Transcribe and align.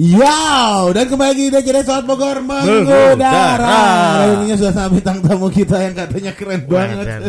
Yo, 0.00 0.96
dan 0.96 1.12
kembali 1.12 1.28
lagi 1.28 1.44
di 1.52 1.60
Kira 1.60 1.84
Soal 1.84 2.08
Bogor 2.08 2.40
Mengudara. 2.40 3.20
mengudara. 3.20 4.32
Ini 4.48 4.56
sudah 4.56 4.72
sama 4.72 4.96
bintang 4.96 5.20
tamu 5.20 5.52
kita 5.52 5.76
yang 5.76 5.92
katanya 5.92 6.32
keren 6.32 6.64
banget. 6.64 7.28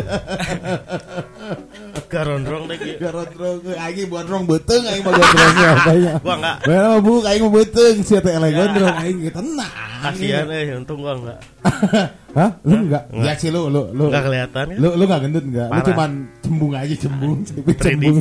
Garondrong 2.12 2.68
deh 2.68 2.76
gitu. 2.76 3.00
Garondrong, 3.00 3.56
aing 3.64 4.06
buat 4.12 4.26
rong 4.28 4.44
beteng, 4.44 4.84
aing 4.84 5.00
mah 5.00 5.12
gondrongnya 5.16 5.68
apanya. 5.80 6.12
Gua 6.20 6.34
enggak. 6.36 6.56
Well, 6.68 6.94
bu, 7.00 7.12
aing 7.24 7.42
mau 7.48 7.52
beteng, 7.56 7.96
siapa 8.04 8.28
ele 8.36 8.48
gondrong, 8.52 8.96
aing 9.00 9.18
tenang. 9.32 9.72
Kasihan 10.04 10.46
eh, 10.52 10.76
untung 10.76 11.00
gua 11.00 11.16
enggak. 11.16 11.40
Hah? 12.36 12.50
Lu 12.64 12.76
enggak? 12.88 13.04
Ya 13.12 13.32
sih 13.36 13.48
lu, 13.48 13.72
lu, 13.72 13.92
lu. 13.96 14.12
Enggak 14.12 14.24
kelihatan 14.28 14.64
kan? 14.72 14.76
Lu 14.76 14.88
lu 14.96 15.04
gak 15.04 15.20
gendut 15.24 15.44
enggak? 15.44 15.68
Lu 15.72 15.80
cuman 15.88 16.10
cembung 16.44 16.72
aja 16.76 16.94
cembung, 16.96 17.38
tapi 17.48 17.72
3D. 17.72 17.80
cembung. 17.80 18.16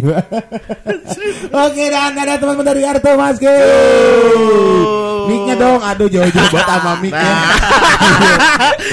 Oke, 1.68 1.84
dan 1.92 2.16
ada 2.16 2.34
teman-teman 2.40 2.68
dari 2.72 2.82
Arto 2.88 3.12
Maske. 3.16 3.56
Mic-nya 5.32 5.56
dong, 5.56 5.80
aduh 5.80 6.08
jauh-jauh 6.08 6.48
buat 6.50 6.66
sama 6.66 6.92
mic-nya. 7.00 7.34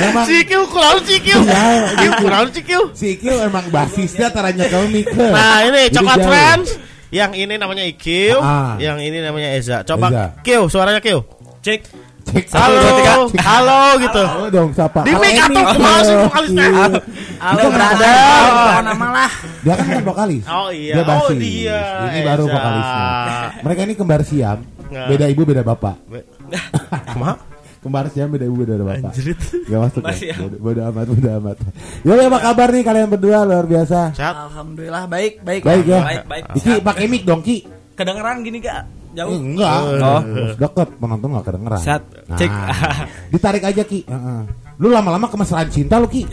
Emang 0.00 0.24
Cikiu 0.24 0.62
kurang 0.66 0.98
cikiu. 1.02 1.38
Ya, 1.40 1.62
Cikiu 1.88 2.10
kurang 2.18 2.46
cikiu. 2.48 2.80
si 2.92 3.06
Ikil 3.12 3.36
emang 3.40 3.66
basisnya 3.68 4.28
taranya 4.28 4.64
kalau 4.66 4.86
mic. 4.86 5.06
Nah, 5.10 5.64
ini 5.64 5.90
Coklat. 5.90 6.18
Friends. 6.20 6.70
Yang 7.08 7.32
ini 7.40 7.54
namanya 7.56 7.82
Ikiu, 7.82 8.36
Ah. 8.36 8.76
yang 8.76 9.00
ini 9.00 9.18
namanya 9.18 9.56
Eza. 9.56 9.80
Coba 9.80 10.06
Eza. 10.06 10.24
Kiu, 10.38 10.68
suaranya 10.68 11.00
Kiu. 11.00 11.24
Cek. 11.58 11.80
Cek 12.22 12.44
Halo, 12.52 13.32
halo 13.32 13.80
gitu. 13.96 14.20
Halo 14.20 14.46
dong, 14.52 14.68
siapa? 14.70 15.00
Di 15.00 15.16
mic 15.16 15.32
Halo, 15.32 15.48
atau 15.48 15.64
ke 15.64 15.80
mana 15.80 15.98
sih 15.98 16.12
Halo, 16.12 16.24
vokalisnya? 16.28 16.66
Ikil. 16.68 16.92
Halo 17.40 17.62
brother, 17.72 18.04
kenapa? 18.04 18.52
bukan 18.60 18.84
nama 18.84 19.06
lah. 19.08 19.30
Dia 19.58 19.72
kan 19.72 19.84
bukan 19.88 20.04
vokalis. 20.04 20.44
Oh 20.44 20.68
iya, 20.68 20.92
Dia 20.92 21.00
oh 21.00 21.08
basis. 21.08 21.38
dia. 21.40 21.80
Ini 22.04 22.18
baru 22.20 22.44
Eza. 22.44 22.52
vokalisnya. 22.52 23.06
Mereka 23.64 23.80
ini 23.80 23.94
kembar 23.96 24.20
siam. 24.22 24.58
Nggak. 24.88 25.06
Beda 25.12 25.24
ibu, 25.28 25.42
beda 25.44 25.62
bapak. 25.62 25.96
Kumaha? 27.12 27.34
Kembar 27.78 28.10
siam 28.10 28.26
beda 28.34 28.42
ibu, 28.42 28.56
beda 28.66 28.82
bapak. 28.82 29.14
Anjrit. 29.14 29.38
Gak 29.70 29.80
masuk 29.86 30.02
ya? 30.02 30.34
Bodo, 30.34 30.56
bodo 30.58 30.80
amat, 30.90 31.06
bodo 31.06 31.30
amat. 31.38 31.56
Yo, 32.02 32.12
apa 32.18 32.38
kabar 32.42 32.68
nih 32.74 32.82
kalian 32.82 33.06
berdua 33.06 33.46
luar 33.46 33.64
biasa? 33.70 34.18
Sehat. 34.18 34.34
Alhamdulillah 34.50 35.06
baik, 35.06 35.46
baik. 35.46 35.62
Baik 35.62 35.84
ya. 35.86 36.00
Baik, 36.02 36.24
baik. 36.26 36.44
Iki 36.58 36.72
pakai 36.82 37.04
mic 37.06 37.22
dong 37.22 37.42
Ki. 37.44 37.62
Kedengeran 37.94 38.42
gini 38.42 38.58
gak? 38.58 38.82
Eh, 38.82 39.16
Jauh. 39.18 39.34
enggak. 39.34 39.80
Oh. 39.98 40.22
Deket 40.58 40.88
penonton 40.98 41.28
gak 41.38 41.46
kedengeran. 41.46 41.80
Set. 41.82 42.02
Nah, 42.26 42.38
Cek. 42.38 42.50
ditarik 43.32 43.64
aja 43.64 43.82
Ki. 43.86 44.00
Heeh. 44.06 44.40
Lu 44.78 44.88
lama-lama 44.90 45.26
kemesraan 45.30 45.70
cinta 45.70 46.02
lu 46.02 46.10
Ki. 46.10 46.26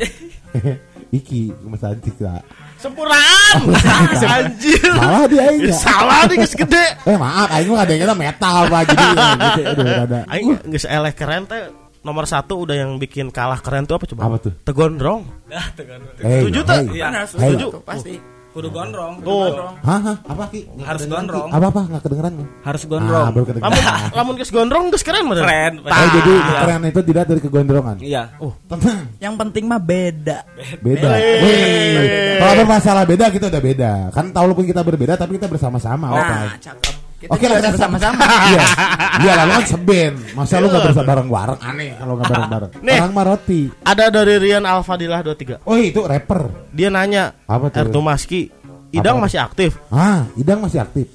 Iki 1.17 1.53
kemesraan 1.61 2.01
cinta. 2.01 2.41
Sempurnaan. 2.85 3.57
Anjir. 4.37 4.91
Salah 4.93 5.25
dia 5.25 5.41
aing 5.49 5.61
ya. 5.65 5.73
Salah 5.73 6.19
nih 6.29 6.37
geus 6.45 6.53
gede. 6.53 6.85
Eh 7.09 7.17
maaf, 7.17 7.49
aing 7.49 7.69
mah 7.73 7.81
ada 7.81 7.91
yang 7.97 8.01
kata 8.05 8.15
metal 8.15 8.57
Pak. 8.69 8.81
Jadi 8.93 9.05
ya, 9.09 9.25
gitu 9.33 9.61
aduh 9.73 9.85
ada. 10.05 10.19
Aing 10.29 10.47
geus 10.69 10.85
eleh 10.85 11.13
keren 11.17 11.49
teh 11.49 11.61
nomor 12.05 12.29
satu 12.29 12.61
udah 12.61 12.77
yang 12.77 13.01
bikin 13.01 13.33
kalah 13.33 13.57
keren 13.57 13.89
tuh 13.89 13.97
apa 13.97 14.05
coba? 14.05 14.21
Apa 14.29 14.37
tuh? 14.37 14.53
Tegondrong. 14.61 15.25
Dah, 15.49 15.65
tekan. 15.73 16.05
Hey, 16.21 16.45
Setuju 16.45 16.59
tak? 16.61 16.77
Iya, 16.93 17.25
setuju. 17.25 17.65
Pasti. 17.81 18.34
Kudu 18.55 18.71
gondrong, 18.71 19.19
kudu 19.19 19.27
Tuh. 19.27 19.39
gondrong. 19.51 19.75
Hah, 19.83 19.99
hah, 19.99 20.15
apa 20.23 20.43
Ki? 20.47 20.63
Nggak 20.63 20.87
Harus 20.87 21.01
kedengeran, 21.01 21.11
Ki. 21.19 21.27
gondrong. 21.27 21.49
Apa 21.51 21.65
apa 21.67 21.81
nggak 21.85 22.01
kedengeran? 22.01 22.31
Harus 22.63 22.81
Ah, 22.81 22.87
gondrong. 22.87 23.11
baru 23.11 23.35
Lamun 23.35 23.47
kedengeran. 23.51 23.99
lamun 24.15 24.33
geus 24.39 24.51
gondrong 24.55 24.85
geus 24.89 25.03
keren 25.03 25.25
bener. 25.27 25.43
Keren. 25.43 25.73
Oh, 25.83 26.07
jadi 26.09 26.31
Iya. 26.31 26.55
keren 26.57 26.81
itu 26.85 27.01
tidak 27.03 27.23
dari 27.27 27.41
kegondrongan. 27.41 27.95
Iya. 27.99 28.23
Oh, 28.39 28.55
Tenang, 28.65 29.11
Yang 29.19 29.35
penting 29.37 29.63
mah 29.67 29.77
beda. 29.77 30.37
beda. 30.79 31.07
Wih, 31.43 32.39
Kalau 32.39 32.53
bermasalah 32.57 33.03
beda 33.03 33.25
kita 33.27 33.45
udah 33.47 33.61
beda. 33.61 33.91
Kan 34.09 34.31
tahu 34.31 34.43
walaupun 34.47 34.63
kita 34.63 34.81
berbeda 34.81 35.13
tapi 35.15 35.35
kita 35.35 35.45
bersama-sama. 35.45 36.15
Oke. 36.15 36.23
Nah, 36.23 36.55
cakep. 36.55 36.95
Oke 37.25 37.45
lah 37.47 37.57
bersama-sama. 37.63 38.23
Iya. 38.51 38.61
Iya 39.15 39.31
lalu 39.39 39.51
kan 39.55 39.63
seben. 39.63 40.13
Masa 40.35 40.59
lu 40.59 40.67
nggak 40.67 40.83
bersama 40.91 41.07
bareng 41.07 41.27
bareng 41.31 41.59
aneh 41.63 41.89
kalau 41.95 42.13
nggak 42.19 42.27
bareng 42.29 42.49
bareng. 42.51 42.71
Nih. 42.85 42.97
Orang 42.99 43.13
mah 43.15 43.25
roti. 43.25 43.61
ada 43.81 44.03
dari 44.11 44.35
Rian 44.43 44.63
Alfadilah 44.67 45.19
23. 45.23 45.63
Oh 45.63 45.79
itu 45.79 46.03
rapper. 46.03 46.51
Dia 46.75 46.91
nanya, 46.91 47.31
Apa 47.47 47.71
tuh? 47.71 47.79
Ertu 47.87 47.99
Maski, 48.03 48.51
Idang 48.91 49.17
Apa? 49.19 49.23
masih 49.27 49.39
aktif? 49.39 49.71
Ah, 49.87 50.27
Idang 50.35 50.59
masih 50.59 50.83
aktif. 50.83 51.07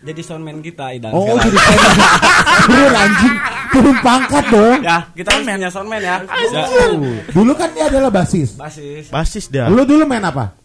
Jadi 0.00 0.20
soundman 0.24 0.64
kita 0.64 0.96
Idan. 0.96 1.12
Oh, 1.12 1.36
sekarang. 1.36 1.44
jadi 1.44 1.58
Bener 2.72 2.92
anjing. 2.96 3.34
Turun 3.70 3.96
pangkat 4.02 4.44
dong. 4.50 4.80
Ya, 4.82 4.98
kita 5.12 5.30
punya 5.44 5.68
soundman 5.70 6.00
ya. 6.02 6.16
Ya. 6.24 6.64
Dulu 7.30 7.52
kan 7.54 7.68
dia 7.76 7.86
adalah 7.86 8.10
basis. 8.10 8.56
Basis, 8.56 9.12
Basis 9.12 9.44
dia. 9.52 9.68
Lu 9.68 9.84
dulu 9.84 10.08
main 10.08 10.24
apa? 10.24 10.56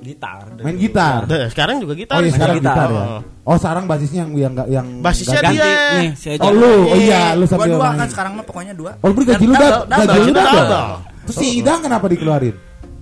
Gitar. 0.00 0.44
Main 0.56 0.76
gitar. 0.76 1.20
Udah, 1.24 1.48
sekarang 1.48 1.76
juga 1.78 1.92
Oh 1.92 1.98
gitar. 1.98 2.16
iya 2.16 2.22
main 2.22 2.34
sekarang 2.34 2.56
gitar. 2.58 2.76
gitar 2.76 2.88
ya. 2.90 3.04
Oh. 3.04 3.20
Oh 3.44 3.56
sekarang 3.56 3.84
basisnya 3.84 4.18
yang 4.20 4.30
yang 4.34 4.54
yang 4.68 4.86
Basisnya 4.98 5.38
ganti. 5.38 5.56
dia. 5.56 5.72
Nih, 5.96 6.10
Eja. 6.14 6.42
Oh 6.42 6.52
lu, 6.52 6.72
oh 6.86 6.96
iya 6.96 7.22
lu 7.34 7.44
sambil 7.44 7.72
dua 7.72 7.88
main. 7.88 7.98
kan 7.98 8.08
sekarang 8.08 8.32
mah 8.34 8.44
pokoknya 8.44 8.74
dua. 8.74 8.90
Oh 8.98 9.10
beri 9.10 9.24
gaji 9.26 9.44
lu 9.44 9.54
dap, 9.54 9.84
gaji 9.86 10.18
lu 10.20 10.32
double. 10.32 10.68
Terus 11.24 11.36
si 11.36 11.46
Idang 11.56 11.80
kenapa 11.80 12.06
dikeluarin? 12.06 12.56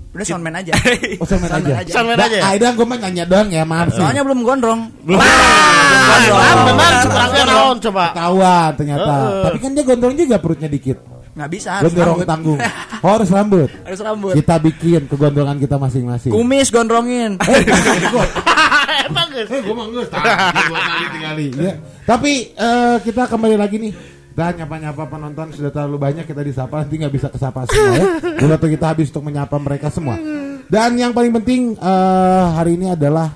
Udah 0.08 0.24
soundman 0.24 0.50
aja. 0.52 0.72
Oh 1.20 1.26
Soundman 1.26 1.52
aja. 1.52 1.72
aja. 1.78 1.90
Soundman 1.92 2.16
Nah, 2.16 2.26
aja 2.26 2.38
ah, 2.40 2.52
Idang 2.52 2.74
gue 2.74 2.86
mah 2.86 2.98
nanya 2.98 3.24
doang 3.24 3.48
ya 3.48 3.62
maaf 3.62 3.88
sih. 3.88 4.00
Soalnya 4.00 4.24
belum 4.24 4.40
gondrong. 4.40 4.80
Belum. 5.02 5.20
Benar, 5.20 6.56
benar, 6.66 6.92
sebenarnya 7.02 7.44
naon 7.44 7.76
coba. 7.78 8.04
Ketahuan 8.10 8.70
ternyata. 8.74 9.12
Tapi 9.46 9.58
kan 9.58 9.70
dia 9.72 9.84
gondrong 9.84 10.14
juga 10.14 10.36
perutnya 10.38 10.66
dikit. 10.66 10.98
Nggak 11.38 11.50
bisa 11.54 11.68
harus 11.78 11.94
Gondrong 11.94 12.18
rambut. 12.18 12.26
tanggung. 12.26 12.58
Oh, 12.98 13.14
harus 13.14 13.30
rambut. 13.30 13.70
Harus 13.86 14.00
rambut. 14.02 14.34
Kita 14.34 14.58
bikin 14.58 15.06
kegondrongan 15.06 15.62
kita 15.62 15.78
masing-masing. 15.78 16.34
Kumis 16.34 16.66
gondrongin. 16.74 17.38
Eh, 17.38 17.62
gue 19.46 19.70
mah 19.70 19.86
ngeus. 19.86 20.10
Dua 20.10 20.80
kali 20.82 21.06
tinggali. 21.14 21.46
Ya. 21.54 21.78
Tapi 22.02 22.58
eh, 22.58 22.96
kita 23.06 23.30
kembali 23.30 23.54
lagi 23.54 23.78
nih. 23.78 23.94
Dan 24.34 24.58
nyapa-nyapa 24.58 25.06
penonton 25.06 25.54
sudah 25.54 25.70
terlalu 25.70 25.98
banyak 25.98 26.26
kita 26.26 26.42
disapa 26.42 26.82
nanti 26.82 26.98
nggak 26.98 27.14
bisa 27.14 27.28
kesapa 27.30 27.70
semua 27.70 27.94
ya. 27.94 28.06
Dulu 28.38 28.54
kita 28.66 28.86
habis 28.90 29.06
untuk 29.14 29.30
menyapa 29.30 29.54
mereka 29.62 29.94
semua. 29.94 30.18
Dan 30.66 30.98
yang 30.98 31.14
paling 31.14 31.30
penting 31.38 31.78
eh, 31.78 32.46
hari 32.58 32.74
ini 32.74 32.98
adalah 32.98 33.30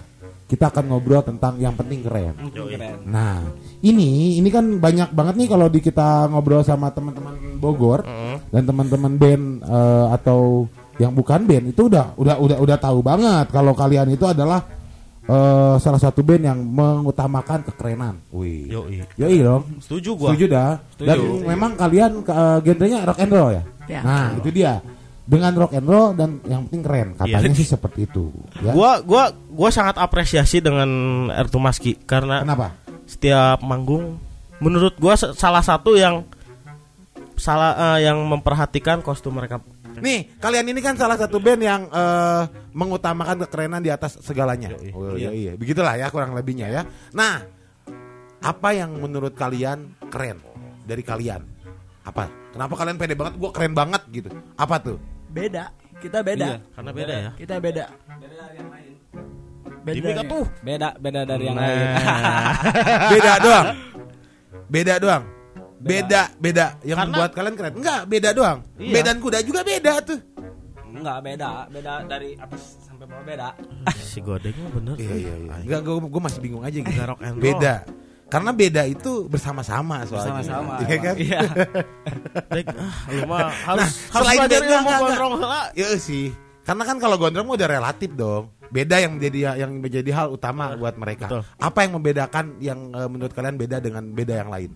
kita 0.52 0.68
akan 0.68 0.84
ngobrol 0.92 1.24
tentang 1.24 1.56
yang 1.56 1.72
penting 1.72 2.04
keren. 2.04 2.36
Keren. 2.52 3.08
Nah, 3.08 3.40
ini 3.80 4.36
ini 4.36 4.52
kan 4.52 4.76
banyak 4.76 5.08
banget 5.16 5.34
nih 5.40 5.48
kalau 5.48 5.72
di 5.72 5.80
kita 5.80 6.28
ngobrol 6.28 6.60
sama 6.60 6.92
teman-teman 6.92 7.31
Bogor 7.62 8.02
dan 8.50 8.62
teman-teman 8.66 9.14
band 9.14 9.44
eh, 9.62 10.06
atau 10.10 10.66
yang 10.98 11.14
bukan 11.14 11.46
band 11.46 11.70
itu 11.70 11.86
udah 11.86 12.18
udah 12.18 12.36
udah 12.36 12.58
udah 12.58 12.76
tahu 12.76 12.98
banget 13.00 13.46
kalau 13.48 13.72
kalian 13.72 14.10
itu 14.10 14.26
adalah 14.26 14.60
eh, 15.22 15.74
salah 15.78 16.00
satu 16.02 16.20
band 16.20 16.42
yang 16.42 16.58
mengutamakan 16.58 17.62
kekerenan. 17.62 18.18
Wih. 18.34 18.66
Yoi. 18.66 19.06
Yoi 19.14 19.36
dong. 19.40 19.62
Setuju 19.78 20.18
gua. 20.18 20.28
Setuju 20.34 20.46
dah. 20.50 20.70
Dan 20.98 21.18
memang 21.46 21.78
kalian 21.78 22.20
eh, 22.20 22.58
genrenya 22.60 23.06
rock 23.06 23.22
and 23.22 23.30
roll 23.30 23.50
ya. 23.54 23.62
Ya. 23.86 24.00
Nah, 24.02 24.26
itu 24.36 24.50
dia. 24.50 24.82
Dengan 25.22 25.54
rock 25.54 25.78
and 25.78 25.86
roll 25.86 26.18
dan 26.18 26.42
yang 26.44 26.66
penting 26.66 26.82
keren. 26.82 27.08
Katanya 27.14 27.54
Iya. 27.54 27.58
sih 27.62 27.68
seperti 27.70 28.10
itu. 28.10 28.34
Ya. 28.58 28.74
Gua 28.74 28.98
gua 29.00 29.30
gua 29.54 29.70
sangat 29.70 29.94
apresiasi 29.96 30.58
dengan 30.58 30.90
Ertu 31.30 31.62
Maski 31.62 31.94
karena 32.02 32.42
Kenapa? 32.42 32.74
setiap 33.06 33.62
manggung 33.62 34.18
menurut 34.58 34.98
gua 34.98 35.14
salah 35.14 35.62
satu 35.62 35.94
yang 35.94 36.26
salah 37.42 37.98
eh, 37.98 38.06
yang 38.06 38.22
memperhatikan 38.22 39.02
kostum 39.02 39.34
mereka. 39.34 39.58
Nih, 39.98 40.30
kalian 40.38 40.70
ini 40.70 40.78
kan 40.78 40.94
salah 40.94 41.18
satu 41.18 41.42
band 41.42 41.58
yang 41.58 41.82
eh, 41.90 42.42
mengutamakan 42.70 43.42
kekerenan 43.42 43.82
di 43.82 43.90
atas 43.90 44.22
segalanya. 44.22 44.70
Oh, 44.94 45.18
iya. 45.18 45.34
iya. 45.34 45.52
Begitulah 45.58 45.98
ya 45.98 46.06
kurang 46.14 46.38
lebihnya 46.38 46.70
ya. 46.70 46.82
Nah, 47.10 47.42
apa 48.38 48.68
yang 48.78 48.94
menurut 48.94 49.34
kalian 49.34 49.90
keren 50.06 50.38
dari 50.86 51.02
kalian? 51.02 51.42
Apa? 52.06 52.30
Kenapa 52.54 52.74
kalian 52.78 52.96
pede 52.98 53.18
banget? 53.18 53.34
Gua 53.42 53.50
keren 53.50 53.74
banget 53.74 54.02
gitu. 54.14 54.30
Apa 54.54 54.78
tuh? 54.78 55.02
Beda. 55.26 55.74
Kita 55.98 56.22
beda. 56.22 56.46
Iya. 56.46 56.58
Karena 56.78 56.90
beda 56.94 57.14
ya. 57.14 57.30
Kita 57.34 57.54
beda. 57.58 57.84
Beda. 59.82 59.98
Dimik 59.98 60.14
tuh. 60.30 60.46
Beda, 60.62 60.88
beda 60.94 61.20
dari 61.26 61.44
yang 61.50 61.58
Nah. 61.58 61.66
lain. 61.66 61.86
Beda 63.18 63.32
doang. 63.42 63.66
Beda 64.70 64.94
doang. 65.02 65.41
Beda, 65.82 66.22
beda. 66.38 66.66
Yang 66.80 66.96
Karena- 66.96 67.10
membuat 67.10 67.30
kalian 67.34 67.54
keren. 67.58 67.72
Enggak, 67.76 68.00
beda 68.06 68.28
doang. 68.30 68.58
Iya. 68.78 68.92
Bedan 68.94 69.16
kuda 69.18 69.38
juga 69.42 69.60
beda 69.62 69.92
tuh. 70.00 70.18
Enggak 70.92 71.18
beda, 71.24 71.50
beda 71.66 71.92
dari 72.06 72.30
atas 72.36 72.62
sampai 72.86 73.04
bawah 73.10 73.24
beda. 73.24 73.48
Si 73.98 74.22
Godeng 74.22 74.54
mah 74.62 74.72
bener. 74.78 74.94
Iya, 75.00 75.14
iya, 75.18 75.34
iya. 75.34 75.54
Enggak, 75.66 75.80
gua, 75.82 76.20
masih 76.22 76.40
bingung 76.40 76.62
aja 76.62 76.78
gitu. 76.78 77.00
Rock 77.02 77.20
and 77.20 77.34
roll. 77.34 77.42
Beda. 77.42 77.74
Karena 78.32 78.50
beda 78.56 78.82
itu 78.88 79.28
bersama-sama 79.28 80.08
soalnya. 80.08 80.40
Bersama-sama. 80.40 80.74
Iya 80.80 80.96
kan? 81.00 81.14
Iya. 81.18 81.40
Ah, 82.52 82.96
lu 83.12 83.24
mah 83.24 83.48
harus 83.48 83.80
Nah, 83.80 83.88
harus 83.88 84.26
selain 84.28 84.40
beda, 84.44 84.56
enggak, 84.60 84.98
gondrong 85.00 85.32
heula. 85.40 85.62
Iya 85.72 85.88
sih. 85.96 86.26
Karena 86.62 86.82
kan 86.86 86.96
kalau 87.00 87.16
gondrong 87.18 87.48
udah 87.48 87.68
relatif 87.68 88.10
dong. 88.14 88.52
Beda 88.72 88.96
yang 88.96 89.20
menjadi 89.20 89.60
yang 89.60 89.72
menjadi 89.84 90.10
hal 90.16 90.26
utama 90.32 90.72
buat 90.78 90.96
mereka. 90.96 91.28
Betul. 91.28 91.42
Apa 91.60 91.78
yang 91.84 91.92
membedakan 92.00 92.44
yang 92.56 92.80
eh, 92.92 93.08
menurut 93.08 93.32
kalian 93.32 93.60
beda 93.60 93.84
dengan 93.84 94.04
beda 94.12 94.34
yang 94.40 94.48
lain? 94.48 94.70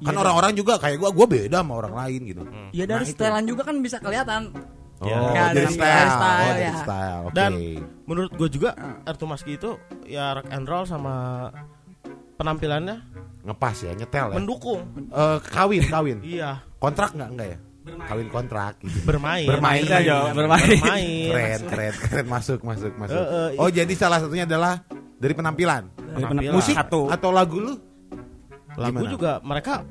Kan 0.00 0.12
Iya, 0.12 0.18
orang-orang 0.18 0.52
juga 0.56 0.74
kayak 0.76 0.96
gua, 0.98 1.10
gua 1.12 1.26
beda 1.28 1.62
sama 1.62 1.74
orang 1.76 1.94
lain 1.94 2.20
gitu. 2.26 2.42
Ya 2.72 2.84
dari 2.84 3.04
Nah, 3.04 3.08
itu. 3.08 3.14
setelan 3.14 3.44
juga 3.46 3.62
kan 3.62 3.76
bisa 3.78 3.96
kelihatan. 3.98 4.42
Oh, 5.00 5.08
Ya, 5.08 5.48
jadi 5.56 5.64
dari 5.64 5.72
style, 5.72 6.10
style, 6.12 6.44
oh, 6.44 6.56
ya. 6.60 6.72
style. 6.76 7.20
Oke. 7.24 7.32
Dan 7.32 7.50
menurut 8.04 8.32
gue 8.36 8.48
juga 8.52 8.70
Ertu 9.02 9.24
Maski 9.24 9.56
itu 9.56 9.80
ya 10.04 10.36
rock 10.36 10.52
and 10.52 10.68
roll 10.68 10.84
sama 10.84 11.48
penampilannya 12.36 12.96
Ngepas 13.40 13.76
ya, 13.80 13.96
nyetel 13.96 14.26
ya. 14.28 14.36
Mendukung. 14.36 14.84
Eh, 15.08 15.38
kawin, 15.48 15.80
kawin. 15.88 16.18
Iya. 16.20 16.60
Kontrak 16.76 17.16
nggak 17.16 17.30
enggak 17.32 17.48
ya? 17.48 17.58
Kawin 17.80 18.28
kontrak 18.28 18.76
gitu. 18.84 19.08
Bermain. 19.08 19.48
Bermain. 19.48 19.80
Iya, 19.80 19.98
Jo, 20.04 20.18
bermain. 20.36 20.68
Bermain. 20.68 21.28
Keren, 21.32 21.60
keren, 21.64 21.94
keren 21.96 22.26
masuk, 22.28 22.60
masuk, 22.60 22.92
masuk. 23.00 23.16
Eh, 23.16 23.56
eh, 23.56 23.56
oh, 23.56 23.72
jadi 23.72 23.88
salah 23.96 24.20
satunya 24.20 24.44
adalah 24.44 24.84
dari 25.16 25.32
penampilan. 25.32 25.88
Penampilan. 25.96 26.52
Musik 26.52 26.76
Satu. 26.76 27.08
atau 27.08 27.32
lagu 27.32 27.56
lu? 27.56 27.72
Lagu 28.80 28.96
Gimana? 28.96 29.12
juga 29.12 29.32
mereka 29.44 29.84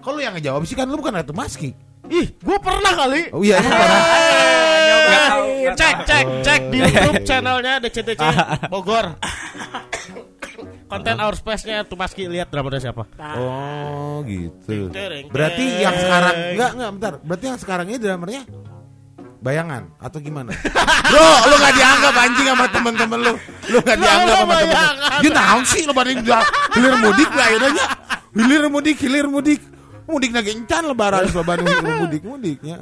Kalau 0.00 0.20
yang 0.20 0.36
ngejawab 0.36 0.64
sih 0.64 0.76
kan 0.76 0.84
lu 0.88 1.00
bukan 1.00 1.16
Ratu 1.16 1.32
Maski. 1.32 1.72
Ih, 2.08 2.36
gua 2.44 2.60
pernah 2.60 2.92
kali. 2.92 3.32
Oh 3.32 3.40
iya, 3.40 3.56
pernah. 3.60 4.00
Cek, 5.72 5.96
cek, 6.04 6.26
cek 6.44 6.60
di 6.68 6.78
YouTube 6.84 7.24
channelnya 7.24 7.80
DCTC 7.80 8.20
Bogor. 8.72 9.16
Konten 10.84 11.16
Our 11.16 11.34
Space-nya 11.36 11.84
tuh 11.88 11.96
Maski 11.96 12.28
lihat 12.28 12.52
dramanya 12.52 12.80
siapa. 12.80 13.08
Oh, 13.40 14.20
gitu. 14.24 14.92
Berarti 15.32 15.64
yang 15.80 15.96
sekarang 15.96 16.34
enggak 16.56 16.70
enggak 16.76 16.90
bentar. 16.96 17.12
Berarti 17.24 17.44
yang 17.48 17.58
sekarang 17.60 17.86
ini 17.88 17.96
drummernya 17.96 18.42
bayangan 19.44 19.82
atau 20.00 20.18
gimana? 20.24 20.52
Bro, 21.12 21.28
lu 21.52 21.56
gak 21.60 21.74
dianggap 21.76 22.14
anjing 22.16 22.46
sama 22.48 22.66
temen-temen 22.72 23.18
lu. 23.20 23.32
Lu 23.68 23.78
gak 23.84 23.96
dianggap 24.00 24.36
sama 24.40 24.54
temen 24.56 24.76
lu. 24.76 24.84
You 25.20 25.30
naon 25.32 25.62
sih 25.68 25.82
lu 25.84 25.92
banding 25.92 26.24
udah 26.24 26.40
hilir 26.72 26.94
mudik 27.00 27.30
lah 27.32 27.46
akhirnya. 27.52 27.84
Hilir 28.34 28.66
mudik, 28.66 28.98
hilir 28.98 29.26
mudik. 29.30 29.62
Mudik 30.04 30.36
lagi 30.36 30.52
encan 30.52 30.84
lebaran 30.92 31.24
Bandung 31.32 31.64
hilir 31.64 31.96
mudik 32.04 32.22
mudiknya. 32.28 32.76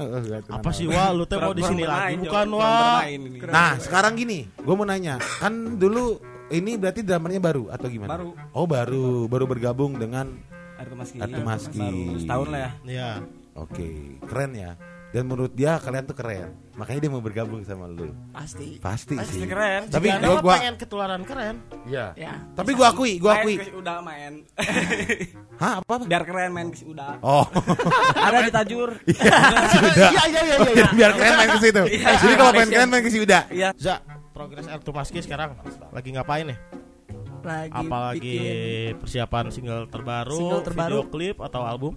Apa 0.50 0.74
sih 0.74 0.90
Wah, 0.90 1.14
lu 1.14 1.22
teh 1.22 1.38
mau 1.38 1.54
di 1.54 1.62
sini 1.62 1.86
lagi 1.86 2.18
bukan 2.18 2.46
Wah. 2.58 3.06
Nah, 3.46 3.78
sekarang 3.78 4.18
gini, 4.18 4.50
gue 4.50 4.74
mau 4.74 4.82
nanya, 4.82 5.22
kan 5.38 5.78
dulu 5.78 6.18
ini 6.50 6.74
berarti 6.74 7.06
drummernya 7.06 7.40
baru 7.40 7.70
atau 7.70 7.86
gimana? 7.86 8.10
Baru. 8.10 8.28
Oh, 8.52 8.66
baru, 8.66 9.30
baru 9.30 9.44
bergabung 9.46 9.94
dengan 9.96 10.34
Artu 10.82 10.94
Maski. 10.98 11.16
Artu 11.22 11.40
Maski. 11.46 11.78
Baru 11.78 12.02
setahun 12.18 12.48
lah 12.50 12.60
ya. 12.60 12.70
Iya. 12.82 13.10
Oke, 13.54 14.18
keren 14.26 14.52
ya. 14.58 14.72
Dan 15.12 15.28
menurut 15.28 15.52
dia 15.52 15.76
kalian 15.76 16.08
tuh 16.08 16.16
keren. 16.16 16.56
Makanya 16.72 17.04
dia 17.04 17.10
mau 17.12 17.20
bergabung 17.20 17.60
sama 17.68 17.84
lu. 17.84 18.16
Pasti. 18.32 18.80
Pasti, 18.80 19.12
Pasti 19.12 19.44
sih. 19.44 19.46
keren. 19.46 19.92
Tapi 19.92 20.08
Jika 20.08 20.24
gua 20.24 20.36
gua 20.40 20.54
pengen 20.56 20.74
ketularan 20.80 21.22
keren. 21.22 21.60
Iya. 21.84 22.16
Ya. 22.16 22.40
Tapi 22.56 22.72
gua 22.72 22.96
akui, 22.96 23.20
gua 23.20 23.36
akui. 23.36 23.60
Udah 23.76 24.00
main. 24.00 24.40
Hah, 25.60 25.84
apa? 25.84 25.92
apa? 26.00 26.08
Biar 26.08 26.24
keren 26.24 26.50
main 26.50 26.72
ke 26.72 26.80
udah. 26.88 27.20
Oh. 27.20 27.44
Ada 28.26 28.38
di 28.40 28.50
tajur. 28.50 28.96
Sudah. 29.76 30.10
Iya 30.10 30.22
iya 30.32 30.42
iya 30.48 30.56
iya. 30.64 30.86
Biar 30.96 31.12
keren 31.12 31.34
main 31.36 31.48
ke 31.52 31.60
situ. 31.60 31.82
Jadi 31.92 32.34
kalau 32.34 32.52
pengen 32.56 32.70
keren 32.72 32.88
main 32.88 33.02
ke 33.04 33.10
si 33.12 33.18
Uda. 33.20 33.40
Iya. 33.52 33.68
Za, 33.76 34.00
progres 34.32 34.64
R2 34.64 34.88
Maski 34.90 35.20
sekarang 35.20 35.52
lagi 35.92 36.08
ngapain 36.08 36.48
nih? 36.48 36.58
Lagi 37.42 37.74
Apalagi 37.74 38.22
bikin 38.22 38.96
persiapan 38.96 39.44
single 39.50 39.90
terbaru, 39.90 40.38
Single 40.40 40.62
terbaru. 40.62 40.88
video 40.88 41.02
klip 41.04 41.36
atau 41.36 41.60
album? 41.62 41.92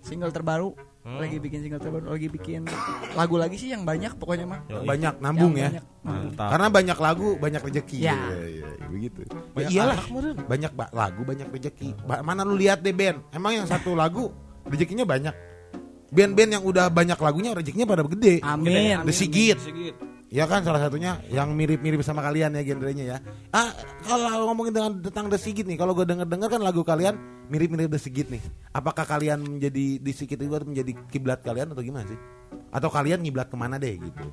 single 0.00 0.30
terbaru. 0.30 0.70
Hmm. 1.00 1.16
Lagi 1.16 1.40
bikin 1.40 1.64
single 1.64 1.80
terbaru, 1.80 2.12
lagi 2.12 2.28
bikin 2.28 2.68
lagu 3.16 3.40
lagi 3.40 3.56
sih 3.56 3.72
yang 3.72 3.88
banyak 3.88 4.20
pokoknya 4.20 4.44
mah. 4.44 4.60
Banyak 4.68 5.16
nambung 5.16 5.56
Yang 5.56 5.60
ya. 5.60 5.68
banyak. 5.72 5.84
Mantap. 6.00 6.48
Karena 6.52 6.66
banyak 6.68 6.98
lagu, 7.00 7.28
banyak 7.40 7.62
rezeki. 7.64 7.98
Ya. 7.98 8.12
Iya, 8.12 8.36
iya, 8.44 8.68
iya, 8.76 8.86
begitu. 8.86 9.18
Ya, 9.24 9.32
Banyak 9.56 9.70
iyalah. 9.72 9.96
anak 9.96 10.08
meren. 10.12 10.36
Banyak 10.44 10.72
ba- 10.76 10.92
lagu, 10.92 11.20
banyak 11.24 11.48
rezeki. 11.48 11.88
Ba- 12.04 12.20
mana 12.20 12.44
lu 12.44 12.52
lihat 12.52 12.84
deh 12.84 12.92
band. 12.92 13.24
Emang 13.32 13.52
yang 13.56 13.64
satu 13.64 13.96
lagu 13.96 14.28
rezekinya 14.68 15.08
banyak. 15.08 15.32
Band-band 16.10 16.50
yang 16.58 16.64
udah 16.66 16.90
banyak 16.90 17.16
lagunya 17.16 17.54
rezekinya 17.54 17.86
pada 17.88 18.02
gede. 18.04 18.42
Amin. 18.44 19.00
The 19.00 19.14
Sigit. 19.14 19.56
Sigit. 19.56 19.96
Ya 20.30 20.46
kan 20.46 20.62
salah 20.62 20.78
satunya 20.78 21.18
yang 21.26 21.58
mirip-mirip 21.58 22.06
sama 22.06 22.22
kalian 22.22 22.54
ya 22.54 22.62
genrenya 22.62 23.04
ya. 23.04 23.18
Ah 23.50 23.74
kalau 24.06 24.46
ngomongin 24.46 24.70
dengan 24.70 24.92
tentang 25.02 25.26
The 25.26 25.34
Sigit 25.34 25.66
nih, 25.66 25.74
kalau 25.74 25.90
gue 25.90 26.06
denger-denger 26.06 26.46
kan 26.46 26.62
lagu 26.62 26.86
kalian 26.86 27.18
mirip-mirip 27.50 27.90
The 27.90 27.98
Sigit 27.98 28.30
nih. 28.30 28.38
Apakah 28.70 29.02
kalian 29.02 29.42
menjadi 29.42 29.98
The 29.98 30.12
Sigit 30.14 30.38
itu 30.38 30.46
menjadi 30.46 30.94
kiblat 31.10 31.42
kalian 31.42 31.74
atau 31.74 31.82
gimana 31.82 32.06
sih? 32.06 32.14
Atau 32.70 32.86
kalian 32.86 33.26
ngiblat 33.26 33.50
ke 33.50 33.58
mana 33.58 33.74
deh 33.74 33.98
gitu? 33.98 34.26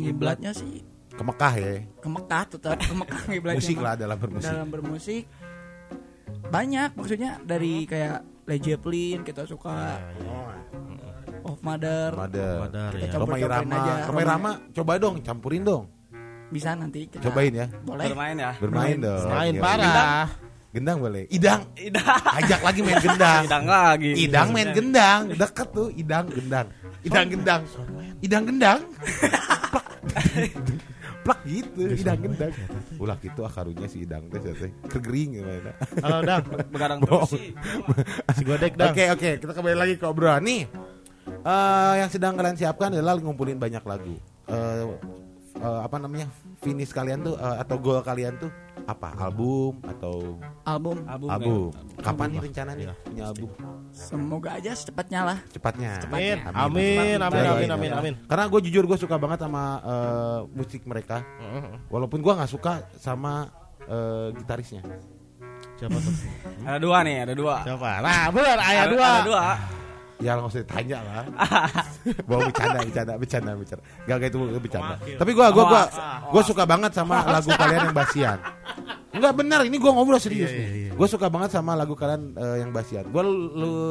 Ngiblatnya 0.00 0.56
sih 0.56 0.80
Ke 1.12 1.20
Mekah 1.20 1.54
ya. 1.60 1.84
ke 2.00 2.08
Mekah 2.08 2.42
tetap 2.48 2.80
ke 2.80 2.94
Mekah 2.96 3.22
ngiblatnya. 3.36 3.60
Musik 3.60 3.78
lah 3.84 3.94
dalam 4.00 4.16
bermusik. 4.16 4.48
Dalam 4.48 4.68
bermusik 4.72 5.22
banyak 6.48 6.96
maksudnya 6.96 7.36
dari 7.44 7.84
kayak 7.84 8.24
Led 8.48 8.60
Zeppelin 8.64 9.20
kita 9.20 9.44
suka 9.44 10.00
Of 10.24 11.01
Mother 11.62 12.10
Mother. 12.12 12.54
Mother, 12.60 12.90
Kita 12.92 12.98
ya. 12.98 13.08
campur- 13.08 13.22
Romai 13.24 13.40
campurin 13.40 13.50
Rama. 13.64 13.78
aja. 13.78 13.94
Romai 14.04 14.24
Rama 14.24 14.50
coba 14.72 14.92
dong 14.98 15.16
campurin 15.20 15.62
dong. 15.62 15.84
bisa 16.48 16.76
nanti 16.76 17.08
kita 17.08 17.24
Cobain 17.24 17.48
ya. 17.48 17.64
boleh 17.80 18.04
Bermain 18.06 18.36
ya. 18.36 18.52
Bermain 18.58 18.96
dong. 18.98 19.24
Main 19.26 19.54
Iya. 19.54 19.62
parah. 19.62 20.26
Gendang 20.68 20.98
boleh. 20.98 21.24
Idang. 21.28 21.64
Idang. 21.74 22.20
Ajak 22.28 22.60
lagi 22.60 22.80
main 22.80 23.00
gendang. 23.06 23.42
Idang 23.44 23.64
lagi. 23.66 24.10
Idang 24.18 24.48
main 24.50 24.68
gendang, 24.70 25.20
deket 25.30 25.68
tuh 25.70 25.88
Idang 25.90 26.28
gendang. 26.28 26.66
Idang 27.02 27.26
gendang. 27.26 27.62
Idang 28.20 28.42
gendang. 28.44 28.78
Plak. 29.64 29.86
Plak 31.22 31.38
gitu, 31.46 31.80
Idang 31.88 32.18
gendang. 32.20 32.52
Ulah 32.96 33.16
gitu 33.16 33.40
ah 33.40 33.50
karunya 33.50 33.86
si 33.86 34.02
Idang 34.02 34.26
teh 34.26 34.36
teh. 34.38 34.70
Kegering 34.88 35.38
gimana. 35.38 35.72
Halo 36.00 36.18
Dang, 36.20 36.42
Begadang 36.68 36.98
terus 37.00 37.30
sih. 37.30 37.48
si 38.32 38.42
Godek 38.42 38.74
Dang. 38.74 38.90
Oke 38.90 39.04
oke, 39.08 39.30
kita 39.38 39.52
kembali 39.52 39.76
lagi 39.78 39.94
ke 39.94 40.04
obrolan 40.04 40.42
nih. 40.42 40.62
Eh 41.26 41.94
yang 41.98 42.10
sedang 42.10 42.34
kalian 42.34 42.56
siapkan 42.56 42.92
adalah 42.92 43.18
ngumpulin 43.18 43.58
banyak 43.58 43.82
lagu. 43.82 44.14
Eh 44.46 44.84
eh, 45.58 45.80
apa 45.82 45.96
namanya? 45.98 46.26
Finish 46.62 46.94
kalian 46.94 47.26
tuh 47.26 47.34
eh, 47.34 47.56
atau 47.58 47.76
goal 47.78 48.02
kalian 48.02 48.38
tuh 48.38 48.50
apa? 48.82 49.14
Album 49.14 49.78
atau 49.86 50.38
album 50.66 50.96
Album. 51.06 51.28
album? 51.30 51.70
kan? 51.70 51.84
Kapan 52.02 52.26
nih 52.34 52.40
rencananya 52.42 52.94
punya 53.06 53.24
album? 53.30 53.50
semoga 53.92 54.56
aja 54.56 54.72
secepatnya 54.72 55.20
lah 55.20 55.38
Cepatnya. 55.52 56.00
Amin, 56.08 56.40
amin, 56.48 57.18
amin, 57.20 57.44
amin, 57.44 57.70
amin, 57.70 57.90
amin. 57.92 58.14
Karena 58.24 58.48
gue 58.48 58.60
jujur 58.70 58.88
gue 58.88 58.98
suka 58.98 59.20
banget 59.20 59.44
sama 59.44 59.62
eh, 59.84 60.40
musik 60.56 60.82
mereka. 60.88 61.22
Walaupun 61.92 62.18
gue 62.24 62.32
nggak 62.32 62.50
suka 62.50 62.86
sama 62.98 63.52
eh, 63.86 64.32
gitarisnya. 64.34 64.82
Siapa 65.78 65.98
tuh? 65.98 66.14
Ada 66.62 66.78
dua 66.78 66.98
nih, 67.02 67.16
ada 67.26 67.34
dua. 67.34 67.56
Siapa? 67.66 67.90
Nah, 68.00 68.24
benar, 68.30 68.58
ayah 68.62 68.82
Ada- 68.86 68.92
dua. 68.94 69.06
Ada 69.06 69.22
dua. 69.26 69.42
Ya 70.22 70.38
nggak 70.38 70.48
usah 70.48 70.62
ditanya 70.62 70.98
lah. 71.02 71.24
Bawa 72.30 72.40
bercanda, 72.46 72.78
bercanda, 72.80 73.12
bercanda, 73.18 73.50
bercanda. 73.52 73.82
Gak 74.06 74.16
gak 74.16 74.28
itu 74.30 74.38
bercanda. 74.56 74.94
Tapi 75.18 75.30
gue 75.32 75.46
gua 75.50 75.64
gua 75.66 75.82
Hoax. 75.82 75.92
gua 76.30 76.42
suka 76.46 76.62
banget 76.62 76.94
sama 76.94 77.26
lagu 77.26 77.50
kalian 77.50 77.90
yang 77.90 77.96
basian. 77.96 78.38
Enggak 79.12 79.32
benar, 79.34 79.60
ini 79.62 79.76
gue 79.76 79.90
ngobrol 79.90 80.16
serius 80.16 80.48
Iya, 80.48 80.56
nih. 80.56 80.68
iya. 80.72 80.90
Gue 80.94 81.04
suka 81.04 81.26
banget 81.26 81.52
sama 81.52 81.74
lagu 81.74 81.92
kalian 81.92 82.32
eh, 82.32 82.56
yang 82.62 82.70
basian. 82.70 83.04
Gue 83.06 83.20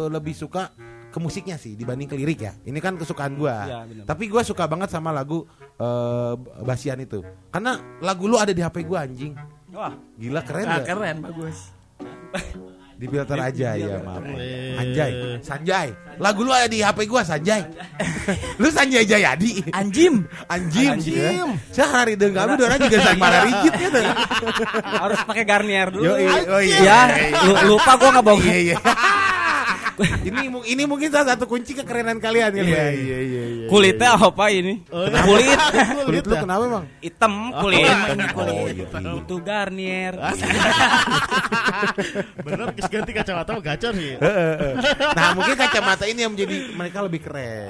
lebih 0.09 0.33
suka 0.33 0.71
ke 1.11 1.19
musiknya 1.19 1.59
sih 1.59 1.75
dibanding 1.75 2.07
ke 2.07 2.15
lirik 2.15 2.39
ya. 2.39 2.55
Ini 2.57 2.79
kan 2.79 2.95
kesukaan 2.95 3.35
gue. 3.35 3.51
Benar. 3.51 4.07
Tapi 4.07 4.23
gue 4.25 4.41
suka 4.41 4.65
banget 4.65 4.89
sama 4.89 5.11
lagu 5.11 5.43
eh, 5.77 6.33
basian 6.63 6.97
itu. 6.97 7.21
Karena 7.49 7.75
lagu 7.99 8.25
lu 8.25 8.39
ada 8.39 8.49
di 8.49 8.59
HP 8.59 8.81
gue 8.81 8.97
anjing. 8.97 9.33
Wah, 9.71 9.93
Gila 10.15 10.41
keren 10.41 10.65
Ah, 10.65 10.79
gak? 10.79 10.87
keren 10.89 11.17
bagus 11.21 11.57
Di 13.01 13.09
filter 13.09 13.33
aja 13.33 13.73
ya 13.73 13.97
maaf. 14.05 14.21
Anjay, 14.77 15.41
Sanjay. 15.41 15.89
Lagu 16.21 16.45
lu 16.45 16.53
ada 16.53 16.69
di 16.69 16.85
HP 16.85 17.09
gua 17.09 17.25
Sanjay. 17.25 17.65
lu 18.61 18.69
Sanjay 18.69 19.09
Jayadi. 19.09 19.73
anjim 19.73 20.21
Anjim. 20.45 21.01
Anjim. 21.01 21.57
Sehari 21.73 22.13
deng 22.13 22.37
kami 22.37 22.61
dua 22.61 22.77
juga 22.77 23.01
sang 23.01 23.17
marah 23.17 23.41
rigid 23.49 23.73
ya. 23.73 24.13
harus 25.01 25.17
pakai 25.25 25.45
Garnier 25.49 25.89
dulu. 25.89 26.05
Yo, 26.05 26.13
iya, 26.13 26.39
oh 26.45 26.61
iya. 26.61 26.77
Ya, 26.85 26.99
lu- 27.41 27.73
lupa 27.73 27.97
gua 27.97 28.09
nggak 28.13 28.25
bawa. 28.29 28.37
Iya, 28.37 28.57
iya. 28.69 28.77
ini 30.27 30.41
ini 30.67 30.83
mungkin 30.83 31.09
salah 31.09 31.33
satu 31.33 31.45
kunci 31.45 31.73
kekerenan 31.73 32.17
kalian 32.17 32.51
kali 32.51 32.71
ya. 32.71 32.89
Iya, 32.89 33.17
iya, 33.21 33.43
iya. 33.55 33.67
Kulitnya 33.67 34.09
apa 34.13 34.45
ini? 34.49 34.81
Kulit 34.87 35.57
Kulit 36.07 36.23
lu 36.23 36.35
kenapa 36.37 36.63
emang? 36.63 36.85
hitam 36.99 37.33
kulit. 37.55 37.85
Oh, 38.33 38.67
iya. 38.67 38.85
Itu 39.17 39.35
Garnier. 39.39 40.13
Bener, 42.41 42.67
kis 42.73 42.87
ganti 42.87 43.11
kacamata 43.11 43.49
mah 43.51 43.63
gacor 43.63 43.91
sih. 43.93 44.15
Nah, 45.11 45.27
mungkin 45.33 45.55
kacamata 45.55 46.05
ini 46.05 46.19
yang 46.21 46.31
menjadi 46.33 46.55
mereka 46.71 46.97
lebih 47.01 47.21
keren. 47.21 47.67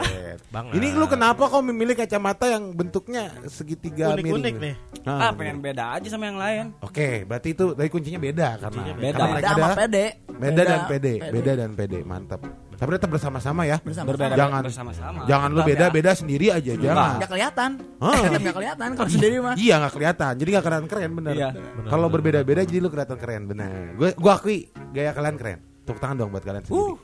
Banget. 0.50 0.72
Ini 0.78 0.88
lu 0.94 1.06
kenapa 1.08 1.48
kau 1.48 1.62
memilih 1.62 1.96
kacamata 1.96 2.46
yang 2.48 2.72
bentuknya 2.72 3.32
segitiga 3.48 4.14
Unik-unik 4.14 4.54
miring? 4.54 4.58
nih. 4.60 4.76
Nah, 5.02 5.20
Ah, 5.22 5.32
pengen 5.32 5.62
beda 5.62 5.98
aja 5.98 6.08
sama 6.08 6.26
yang 6.26 6.40
lain. 6.40 6.66
Oke, 6.82 7.24
berarti 7.24 7.54
itu 7.54 7.74
dari 7.74 7.90
kuncinya 7.90 8.18
beda 8.18 8.48
karena 8.58 8.70
Kuncinya 8.74 8.96
beda. 8.96 9.12
karena 9.12 9.32
beda 9.32 9.48
sama 9.48 9.56
adalah 9.56 9.76
pede 9.78 10.06
beda 10.32 10.62
dan 10.66 10.82
pede, 10.88 11.14
beda 11.22 11.52
dan 11.54 11.72
pede, 11.72 12.00
mantap. 12.12 12.44
Tapi 12.76 12.90
tetap 12.92 13.10
bersama-sama 13.10 13.62
ya. 13.64 13.78
bersama 13.80 14.08
Berbeda 14.10 14.36
Jangan- 14.36 14.64
bersama-sama. 14.66 15.20
Jangan 15.24 15.48
lu 15.48 15.56
Tetap 15.56 15.64
ya. 15.64 15.72
beda-beda 15.72 16.12
sendiri 16.12 16.46
aja, 16.50 16.72
jangan. 16.76 17.14
nggak 17.16 17.32
kelihatan 17.32 17.70
Hah? 17.98 18.16
tetap 18.20 18.42
nggak 18.46 18.58
kelihatan 18.58 18.88
kalau 18.92 19.10
sendiri 19.10 19.36
mah 19.40 19.56
Iya 19.56 19.76
nggak 19.80 19.94
kelihatan, 19.94 20.32
jadi 20.36 20.50
nggak 20.52 20.66
keren 20.66 20.84
keren 20.86 21.12
bener. 21.14 21.34
Iya. 21.34 21.50
Kalau 21.86 22.08
berbeda-beda 22.08 22.62
jadi 22.62 22.80
lu 22.80 22.90
kelihatan 22.90 23.16
keren 23.16 23.44
bener. 23.46 23.96
Gue 23.96 24.10
gue 24.12 24.32
akui 24.32 24.58
gaya 24.92 25.12
kalian 25.12 25.36
keren. 25.36 25.60
Tepuk 25.82 25.98
tangan 25.98 26.16
dong 26.20 26.30
buat 26.30 26.44
kalian 26.44 26.62
sendiri. 26.62 26.84
Uh. 26.84 26.96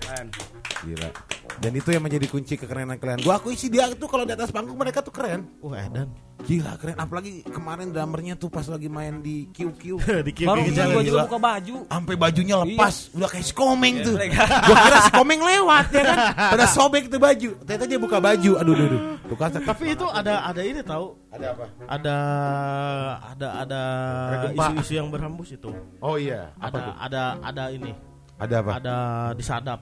Keren. 0.00 0.26
Gila. 0.82 1.08
Dan 1.54 1.70
itu 1.72 1.88
yang 1.88 2.02
menjadi 2.02 2.26
kunci 2.26 2.54
kekerenan 2.54 2.98
kalian. 2.98 3.22
Gua 3.22 3.38
akui 3.38 3.54
sih 3.54 3.70
dia 3.70 3.86
tuh 3.94 4.06
kalau 4.06 4.22
di 4.22 4.34
atas 4.34 4.50
panggung 4.50 4.74
mereka 4.74 5.00
tuh 5.00 5.10
keren. 5.10 5.46
Wah, 5.62 5.78
Edan. 5.78 6.10
Gila 6.44 6.74
keren. 6.76 6.98
Apalagi 6.98 7.46
kemarin 7.46 7.94
drummernya 7.94 8.34
tuh 8.34 8.50
pas 8.50 8.66
lagi 8.66 8.90
main 8.90 9.22
di 9.22 9.46
QQ. 9.48 10.02
Di 10.26 10.32
Kim 10.34 10.50
Baru 10.50 10.60
ini 10.60 10.74
jalan 10.74 10.98
gue 10.98 11.04
juga 11.06 11.14
gila. 11.14 11.24
buka 11.30 11.38
baju. 11.38 11.74
Sampai 11.86 12.14
bajunya 12.18 12.56
lepas, 12.58 12.94
udah 13.14 13.28
kayak 13.30 13.44
si 13.46 13.52
komeng 13.54 13.94
tuh. 14.02 14.14
mereka. 14.18 14.42
Gua 14.66 14.76
kira 14.76 14.98
si 14.98 15.10
komeng 15.14 15.40
lewat 15.40 15.86
ya 15.90 16.02
kan. 16.02 16.18
Pada 16.52 16.66
sobek 16.66 17.04
tuh 17.06 17.20
baju. 17.22 17.50
Ternyata 17.62 17.84
dia 17.86 17.98
buka 18.02 18.18
baju. 18.18 18.50
Aduh, 18.58 18.72
aduh, 18.74 18.86
aduh. 18.90 19.00
Tuh 19.24 19.36
kan. 19.38 19.50
Tapi 19.54 19.84
itu 19.94 20.06
ada 20.10 20.34
ada 20.44 20.60
ini 20.60 20.80
tahu. 20.82 21.06
Ada 21.30 21.46
apa? 21.50 21.64
Ada 21.86 22.16
ada 23.30 23.48
ada 23.62 23.80
isu-isu 24.50 24.92
yang 24.94 25.08
berhembus 25.08 25.54
itu. 25.54 25.70
Oh 25.98 26.18
iya. 26.18 26.50
Apa 26.58 26.66
Ada 26.66 26.78
tuh? 26.82 26.94
ada 26.98 27.22
ada 27.40 27.64
ini. 27.70 27.92
Ada 28.34 28.54
apa? 28.60 28.70
Ada 28.82 28.96
disadap. 29.38 29.80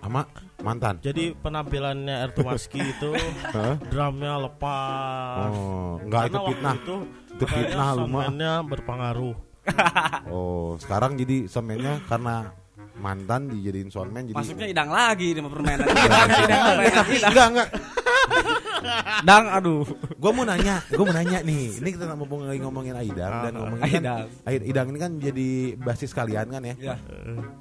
Sama 0.00 0.24
mantan. 0.64 0.96
Jadi 1.04 1.36
penampilannya 1.36 2.24
Ertu 2.24 2.40
Maski 2.40 2.80
itu 2.80 3.10
drumnya 3.92 4.40
lepas. 4.48 5.52
Oh, 5.52 6.00
enggak 6.00 6.32
itu 6.32 6.38
fitnah. 6.48 6.74
Itu, 6.76 6.96
Itu 7.36 7.44
fitnah 7.44 7.88
lu 7.96 8.04
mah. 8.08 8.24
soundman-nya 8.24 8.52
berpengaruh. 8.64 9.36
Oh, 10.32 10.74
sekarang 10.80 11.20
jadi 11.20 11.44
semennya 11.46 12.00
karena 12.08 12.56
mantan 13.00 13.48
dijadiin 13.48 13.88
soundman 13.88 14.28
jadi 14.28 14.36
Masuknya 14.36 14.68
idang 14.68 14.90
lagi 14.92 15.32
di 15.32 15.40
permainan. 15.40 15.86
Eh, 15.88 16.92
tapi 16.92 17.14
enggak 17.18 17.48
enggak. 17.50 17.68
Dang, 19.20 19.44
aduh. 19.52 19.84
Gue 20.16 20.30
mau 20.32 20.44
nanya, 20.44 20.80
gue 20.88 21.04
mau 21.04 21.12
nanya 21.12 21.40
nih. 21.40 21.80
Ini 21.80 21.88
kita 21.92 22.04
ngomong 22.12 22.48
lagi 22.48 22.60
ngomongin 22.60 22.94
Aidang 22.96 23.32
dan 23.44 23.52
ngomongin 23.56 23.82
kan, 23.82 23.92
Aidang. 23.92 24.18
Aid- 24.46 24.66
Idang 24.70 24.86
ini 24.92 24.98
kan 24.98 25.12
jadi 25.20 25.48
basis 25.76 26.12
kalian 26.12 26.46
kan 26.48 26.62
ya. 26.64 26.74
Ya. 26.80 26.96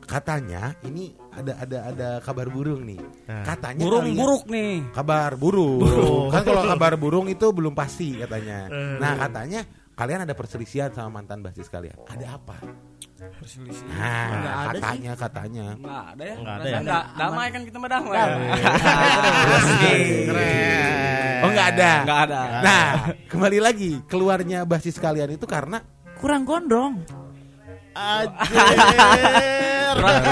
Katanya 0.03 0.75
ini 0.83 1.11
ada 1.31 1.53
ada 1.59 1.77
ada 1.91 2.09
kabar 2.23 2.47
burung 2.47 2.83
nih. 2.87 2.99
Nah. 3.27 3.43
Katanya 3.43 3.83
Burung 3.83 4.03
kalian- 4.07 4.19
buruk 4.19 4.43
nih. 4.47 4.73
Kabar 4.91 5.31
burung. 5.35 5.79
Kan 6.31 6.41
kalau 6.43 6.63
kabar 6.65 6.93
burung 6.95 7.25
itu 7.27 7.45
belum 7.51 7.73
pasti 7.73 8.15
katanya. 8.15 8.67
Eh. 8.71 8.97
Nah, 8.99 9.13
katanya 9.19 9.61
kalian 9.99 10.23
ada 10.23 10.31
perselisihan 10.31 10.87
sama 10.95 11.19
mantan 11.19 11.43
basis 11.43 11.67
kalian. 11.67 11.99
Ada 12.07 12.39
apa? 12.39 12.55
Perselisih. 13.35 13.83
Nah, 13.91 14.31
Nggak 14.31 14.55
ada 14.55 14.71
sih. 14.71 14.79
katanya 14.79 15.11
katanya. 15.19 15.65
Enggak 15.75 16.03
ada 16.07 16.23
ya? 16.23 16.35
Nggak 16.39 16.55
ada 16.55 16.67
ya? 16.71 16.79
Nggak, 16.79 17.03
damai 17.19 17.47
kan 17.51 17.61
kita 17.67 17.77
mah 17.77 17.89
damai. 17.91 18.15
Keren. 20.23 21.39
Oh, 21.39 21.49
enggak 21.51 21.67
ada. 21.75 21.91
Enggak 22.03 22.19
ada. 22.31 22.39
Nah, 22.63 22.85
kembali 23.27 23.59
lagi 23.59 23.91
keluarnya 24.07 24.63
basis 24.63 24.95
kalian 24.95 25.35
itu 25.35 25.43
karena 25.43 25.83
Kurang 26.15 26.43
gondrong. 26.43 26.99
Anjir. 27.91 28.55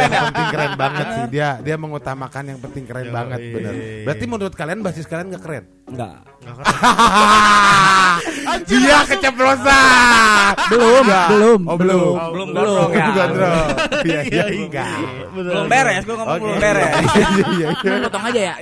yang 0.07 0.23
penting 0.31 0.47
keren 0.47 0.73
banget 0.77 1.05
sih 1.09 1.23
dia 1.27 1.49
dia 1.59 1.75
mengutamakan 1.75 2.43
yang 2.45 2.59
penting 2.61 2.83
keren 2.87 3.07
Yoi. 3.07 3.15
banget 3.15 3.39
bener. 3.51 3.73
Berarti 4.03 4.25
menurut 4.27 4.53
kalian 4.53 4.79
basis 4.79 5.03
kalian 5.03 5.31
gak 5.31 5.43
keren? 5.43 5.63
Enggak. 5.87 6.19
dia 8.67 8.97
keceplosan. 9.07 10.51
Belum, 10.67 11.03
Enggak. 11.03 11.27
belum. 11.31 11.59
Oh 11.63 11.77
belum. 11.79 12.13
Belum 12.31 12.47
gondrong 12.51 12.91
ya. 12.91 13.05
Gondrong. 13.13 13.67
Iya 14.03 14.21
iya 14.23 14.27
Iya, 14.27 14.45
enggak. 14.67 14.97
Bener. 15.31 15.47
Belum 15.47 15.65
beres, 15.67 16.03
gue 16.03 16.15
ngomong 16.15 16.37
belum 16.37 16.57
beres. 16.59 16.91
Iya 17.17 17.45
iya 17.55 17.67
Potong 18.03 18.23
aja 18.27 18.41
ya. 18.41 18.53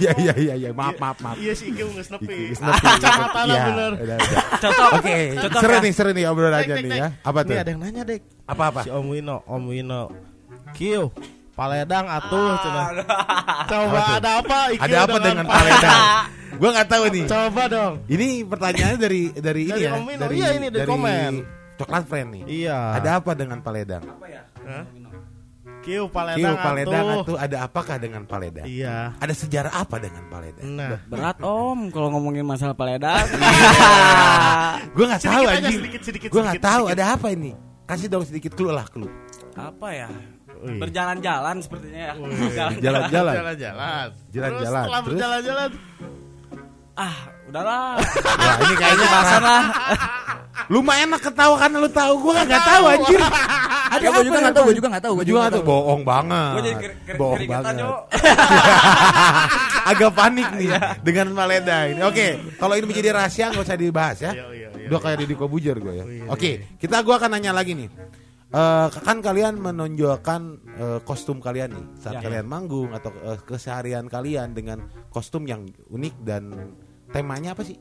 iya 0.00 0.12
iya 0.16 0.32
iya 0.34 0.54
iya 0.58 0.70
maaf 0.72 0.96
maaf 0.96 1.16
maaf. 1.20 1.36
Iya 1.36 1.52
sih, 1.52 1.66
Iki 1.70 1.82
nggak 1.84 2.06
nepi. 2.16 2.38
Kacamata 2.56 3.40
lah 3.42 3.46
Iya, 3.46 3.62
bener. 3.68 3.92
Cocok. 4.58 4.90
Oke, 4.96 5.16
seru 5.52 5.72
ya? 5.72 5.80
nih 5.80 5.92
seru 5.92 6.10
nih 6.12 6.24
obrolannya 6.26 6.74
nih 6.80 6.90
ya. 6.90 7.08
Apa 7.20 7.38
tuh? 7.44 7.52
Ini 7.52 7.60
ada 7.60 7.70
yang 7.70 7.80
nanya, 7.80 8.02
Dek. 8.02 8.20
Apa 8.44 8.62
apa? 8.72 8.80
Si 8.82 8.90
Om 8.90 9.06
Wino, 9.08 9.36
Om 9.44 9.62
Wino. 9.68 10.02
Kiu, 10.72 11.12
Paledang 11.52 12.04
atuh 12.08 12.48
cenah. 12.58 12.86
Coba 13.70 13.84
Apa 13.92 14.00
tuh? 14.00 14.16
ada 14.16 14.30
apa 14.40 14.58
Iki 14.72 14.82
Ada 14.82 14.96
apa 15.04 15.16
dengan 15.20 15.44
Paledang? 15.44 16.00
Gua 16.60 16.68
nggak 16.72 16.88
tahu 16.88 17.04
nih. 17.08 17.24
Coba 17.26 17.62
dong. 17.68 17.92
Ini 18.08 18.28
pertanyaannya 18.44 18.98
dari 18.98 19.22
dari 19.32 19.62
ini 19.68 19.72
Dari 19.72 19.84
ya. 19.84 19.92
Om 19.94 20.04
Wino. 20.04 20.24
Iya, 20.28 20.48
ini 20.56 20.66
dari 20.68 20.88
komen. 20.88 21.32
Coklat 21.76 22.04
Friend 22.06 22.28
nih. 22.30 22.42
Iya. 22.64 22.78
Ada 22.96 23.10
apa 23.20 23.32
dengan 23.32 23.58
Paledang? 23.60 24.04
Hah? 24.62 24.84
Kiu 25.82 26.06
Paledang, 26.06 26.54
Kiu 26.54 26.62
Paledang 26.62 27.04
atuh. 27.10 27.22
itu 27.26 27.34
ada 27.34 27.56
apakah 27.66 27.96
dengan 27.98 28.22
Paledang? 28.22 28.62
Iya. 28.64 29.18
Ada 29.18 29.34
sejarah 29.34 29.72
apa 29.74 29.98
dengan 29.98 30.22
Paledang? 30.30 30.62
Nah, 30.62 31.02
Berat 31.10 31.42
om 31.42 31.90
kalau 31.90 32.14
ngomongin 32.14 32.46
masalah 32.46 32.72
paledang. 32.72 33.18
Gue 34.96 35.04
nggak 35.10 35.22
tahu 35.22 35.42
aja, 35.42 35.68
Gue 36.30 36.40
nggak 36.40 36.62
tahu 36.62 36.84
sedikit. 36.86 36.94
ada 36.94 37.04
apa 37.18 37.26
ini. 37.34 37.52
Kasih 37.82 38.06
dong 38.06 38.22
sedikit 38.22 38.54
clue 38.54 38.70
lah 38.70 38.86
clue. 38.86 39.10
Apa 39.58 39.90
ya? 39.90 40.08
Berjalan-jalan 40.62 41.56
sepertinya 41.58 42.00
ya. 42.00 42.14
Jalan-jalan. 42.84 43.34
jalan-jalan. 43.34 44.08
Jalan-jalan. 44.30 44.32
Terus 44.32 44.68
setelah 44.68 45.00
berjalan-jalan 45.02 45.70
Ah, 46.92 47.16
udahlah. 47.48 47.96
Wah 48.20 48.56
ini 48.60 48.74
kayaknya 48.76 49.06
Bahasan 49.08 49.42
lah. 49.42 49.64
Lu 50.68 50.84
mah 50.84 50.96
enak 51.00 51.20
ketawa 51.24 51.56
karena 51.56 51.76
lu 51.80 51.88
tahu. 51.88 52.12
Gue 52.20 52.32
nggak 52.36 52.64
tahu 52.68 52.84
anjir. 52.84 53.20
Ada 53.92 54.08
gua 54.08 54.24
juga 54.24 54.38
nggak 54.40 54.56
tahu, 54.56 54.64
gua 54.64 54.76
juga 54.76 54.88
nggak 54.88 55.04
tahu, 55.04 55.12
Gue 55.12 55.24
gua 55.24 55.28
juga 55.28 55.40
tahu. 55.52 55.64
Bohong 55.64 56.02
banget. 56.04 56.52
Gue 56.52 56.62
jadi 56.64 56.76
Bohong 57.16 57.44
banget. 57.48 57.72
Agak 59.92 60.10
panik 60.14 60.48
nih 60.56 60.68
dengan 61.02 61.26
Maleda 61.34 61.78
ini. 61.90 62.00
Oke, 62.04 62.26
kalau 62.60 62.74
ini 62.78 62.86
menjadi 62.86 63.08
rahasia 63.16 63.50
nggak 63.50 63.64
usah 63.66 63.76
dibahas 63.76 64.18
ya. 64.22 64.32
Iya, 64.32 64.44
iya, 64.52 64.68
iya, 64.76 64.86
Udah 64.92 65.00
kayak 65.00 65.16
Deddy 65.24 65.34
Kobujer 65.34 65.76
gue 65.76 65.94
ya. 65.96 66.04
iya, 66.06 66.24
Oke, 66.30 66.78
kita 66.78 67.02
gua 67.02 67.18
akan 67.18 67.30
nanya 67.36 67.52
lagi 67.56 67.74
nih. 67.74 67.88
Eh, 68.52 68.88
kan 69.00 69.24
kalian 69.24 69.56
menonjolkan 69.56 70.42
eh, 70.76 71.00
kostum 71.02 71.40
kalian 71.40 71.72
nih 71.72 71.86
saat 71.96 72.20
Ya. 72.20 72.22
kalian 72.22 72.44
manggung 72.44 72.92
atau 72.92 73.08
eh, 73.24 73.40
keseharian 73.40 74.04
kalian 74.06 74.52
dengan 74.52 74.84
kostum 75.08 75.48
yang 75.48 75.64
unik 75.88 76.14
dan 76.20 76.52
temanya 77.08 77.56
apa 77.56 77.64
sih? 77.64 77.80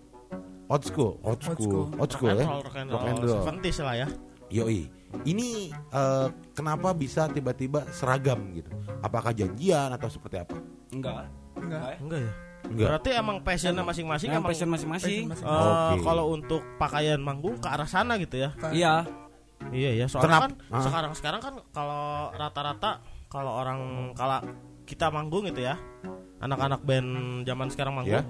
Old 0.72 0.88
school, 0.88 1.20
old 1.22 1.44
school, 1.44 1.92
old 2.00 2.08
school, 2.08 2.32
ya. 2.32 2.48
rock 2.48 2.72
and 2.74 2.88
Rock 2.88 3.04
roll, 3.04 3.12
and 3.12 3.20
roll. 3.20 3.44
70s 3.44 3.78
lah 3.84 3.96
ya. 3.98 4.08
Yoi. 4.50 4.88
Ini 5.28 5.48
eh, 5.76 6.28
kenapa 6.56 6.96
bisa 6.96 7.28
tiba-tiba 7.28 7.84
seragam 7.92 8.56
gitu? 8.56 8.72
Apakah 9.04 9.36
janjian 9.36 9.92
atau 9.92 10.08
seperti 10.08 10.40
apa? 10.40 10.56
Enggak. 10.90 11.28
Enggak. 11.60 12.00
Enggak 12.00 12.20
ya? 12.24 12.32
Enggak. 12.62 12.88
Berarti 12.88 13.10
emang 13.12 13.38
passionnya 13.44 13.84
masing-masing 13.84 14.30
emang 14.32 14.48
passion 14.48 14.70
masing-masing. 14.72 15.24
eh, 15.28 15.92
Oke. 15.92 16.00
kalau 16.00 16.32
untuk 16.32 16.64
pakaian 16.80 17.20
manggung 17.20 17.60
ke 17.60 17.68
arah 17.68 17.84
sana 17.84 18.16
gitu 18.16 18.40
ya. 18.40 18.56
Iya. 18.72 19.04
Iya 19.70 19.92
ya, 19.96 20.06
soalnya 20.06 20.42
kan 20.42 20.54
Ah. 20.68 20.82
sekarang 20.82 21.12
sekarang 21.14 21.40
kan 21.40 21.54
kalau 21.70 22.04
rata-rata 22.34 22.92
kalau 23.28 23.52
orang 23.56 23.80
kalau 24.12 24.42
kita 24.84 25.08
manggung 25.08 25.46
gitu 25.46 25.62
ya. 25.62 25.78
Anak-anak 26.40 26.82
band 26.82 27.10
zaman 27.44 27.70
sekarang 27.70 27.94
manggung. 27.94 28.18
Ya. 28.18 28.26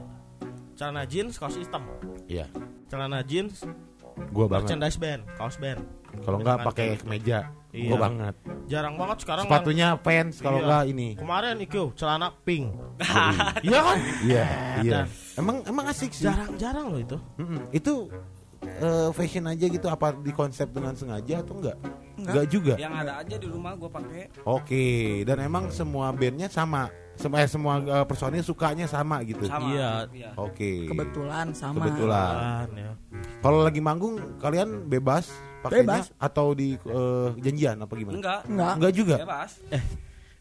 Celana 0.73 1.03
jeans, 1.03 1.35
kaos 1.35 1.55
hitam. 1.55 1.87
Iya. 2.25 2.51
Celana 2.85 3.23
jeans, 3.23 3.63
Gua 4.29 4.45
banget. 4.45 4.67
merchandise 4.67 4.97
band, 4.97 5.21
kaos 5.35 5.55
band. 5.55 5.79
Kalau 6.19 6.37
enggak 6.37 6.59
Dengan 6.59 6.67
pakai 6.67 6.83
kayak 6.83 6.91
gitu. 6.91 7.03
kemeja. 7.07 7.39
Iya. 7.71 7.87
Gua 7.87 7.97
banget. 8.01 8.35
Jarang 8.67 8.95
banget 8.95 9.17
sekarang 9.19 9.43
Sepatunya 9.47 9.87
pants 9.95 10.35
kalau 10.39 10.59
Iya. 10.59 10.65
enggak 10.67 10.83
ini. 10.87 11.07
Kemarin 11.15 11.55
itu 11.57 11.81
celana 11.95 12.27
pink. 12.43 12.67
Iya 13.63 13.79
kan? 13.79 13.97
Iya, 14.21 14.45
iya. 14.81 14.91
Dan- 14.91 15.09
Emang 15.33 15.57
emang 15.63 15.85
asik 15.87 16.11
sih. 16.11 16.27
Jarang-jarang 16.27 16.91
loh 16.91 16.99
itu. 16.99 17.17
Mm-mm. 17.37 17.71
Itu 17.71 18.11
eh, 18.61 19.09
fashion 19.13 19.45
aja 19.49 19.65
gitu 19.65 19.87
apa 19.89 20.13
di 20.13 20.31
konsep 20.31 20.69
dengan 20.69 20.93
sengaja 20.93 21.41
atau 21.41 21.57
enggak? 21.57 21.77
Enggak 22.21 22.45
juga. 22.49 22.73
Yang 22.77 22.93
ada 23.05 23.13
aja 23.21 23.35
di 23.37 23.47
rumah 23.49 23.73
gue 23.73 23.89
pakai. 23.89 24.23
Oke, 24.45 24.85
dan 25.25 25.37
emang 25.41 25.73
semua 25.73 26.13
bandnya 26.13 26.47
sama. 26.47 26.89
Semua 27.17 27.37
eh, 27.43 27.49
semua 27.49 27.73
eh, 27.81 28.05
personil 28.07 28.41
sukanya 28.41 28.85
sama 28.89 29.21
gitu. 29.25 29.45
Sama. 29.45 29.69
Iya. 29.73 29.91
Oke. 30.37 30.89
Kebetulan 30.89 31.53
sama. 31.53 31.85
Kebetulan. 31.85 32.65
Ya. 32.73 32.91
Kalau 33.41 33.61
lagi 33.61 33.81
manggung 33.83 34.17
kalian 34.41 34.89
bebas 34.89 35.29
pakainya 35.61 36.01
Bebas. 36.01 36.05
atau 36.17 36.57
di 36.57 36.73
eh, 36.77 37.29
janjian 37.41 37.77
apa 37.81 37.93
gimana? 37.93 38.17
Enggak. 38.17 38.39
Enggak. 38.49 38.73
Enggak 38.77 38.93
juga. 38.93 39.15
Bebas. 39.21 39.51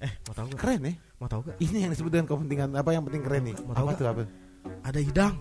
Eh, 0.01 0.13
mau 0.25 0.33
tahu 0.33 0.47
gak? 0.57 0.61
Keren 0.65 0.81
ya. 0.81 0.93
Mau 1.21 1.29
tahu 1.29 1.41
gak? 1.45 1.57
Ini 1.61 1.77
yang 1.85 1.91
disebut 1.93 2.09
dengan 2.09 2.27
kepentingan 2.33 2.69
apa 2.73 2.91
yang 2.97 3.05
penting 3.05 3.21
keren 3.21 3.43
nih? 3.53 3.57
Mau 3.69 3.77
tahu 3.77 3.85
Apa 3.85 3.93
tuh 4.01 4.07
apa? 4.09 4.23
Ada 4.81 5.01
hidang 5.05 5.35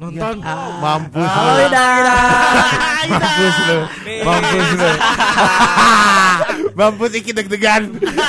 nonton. 0.00 0.36
Mampus 0.80 1.28
Halo 1.28 1.52
lu. 1.52 1.64
Ida. 1.64 1.86
Mampus 3.04 3.56
lu. 3.68 3.78
Mampus 4.24 4.68
lu. 4.74 4.90
Mampus 6.78 7.12
iki 7.14 7.30
deg-degan. 7.30 7.82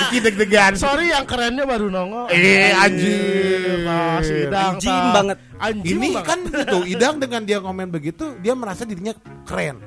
Iki 0.10 0.18
deg-degan. 0.22 0.72
Sorry 0.78 1.10
yang 1.10 1.26
kerennya 1.26 1.66
baru 1.66 1.90
nongol. 1.90 2.30
Eh 2.30 2.72
anjir. 2.76 3.86
Pas 3.86 4.26
hidang. 4.26 4.74
Anjing 4.78 4.98
tak. 4.98 5.14
banget. 5.14 5.38
Anjing 5.56 5.98
Ini 5.98 6.08
banget. 6.14 6.26
kan 6.28 6.40
gitu, 6.46 6.78
Idang 6.86 7.16
dengan 7.18 7.42
dia 7.48 7.58
komen 7.64 7.88
begitu, 7.90 8.36
dia 8.44 8.54
merasa 8.54 8.84
dirinya 8.84 9.16
keren. 9.48 9.80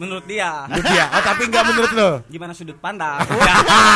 Menurut 0.00 0.24
dia. 0.24 0.64
Menurut 0.64 0.86
dia. 0.96 1.06
Oh, 1.12 1.20
tapi 1.20 1.42
enggak 1.44 1.64
menurut 1.68 1.92
lo. 1.92 2.10
Gimana 2.32 2.56
sudut 2.56 2.80
pandang? 2.80 3.20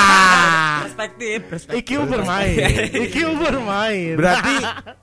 Perspektif. 0.84 1.48
IQ 1.72 2.04
bermain. 2.04 2.60
IQ 3.08 3.16
bermain. 3.40 4.12
Berarti 4.12 4.56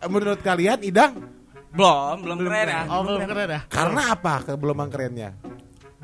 menurut 0.06 0.40
kalian 0.46 0.78
Idang 0.86 1.31
Belum, 1.72 2.16
belum 2.20 2.38
keren 2.42 2.68
ya. 2.68 2.82
Oh, 2.86 3.02
belum 3.02 3.20
keren 3.24 3.48
ya? 3.50 3.62
karena 3.66 4.02
apa 4.12 4.34
kebeloman 4.44 4.88
kerennya? 4.92 5.30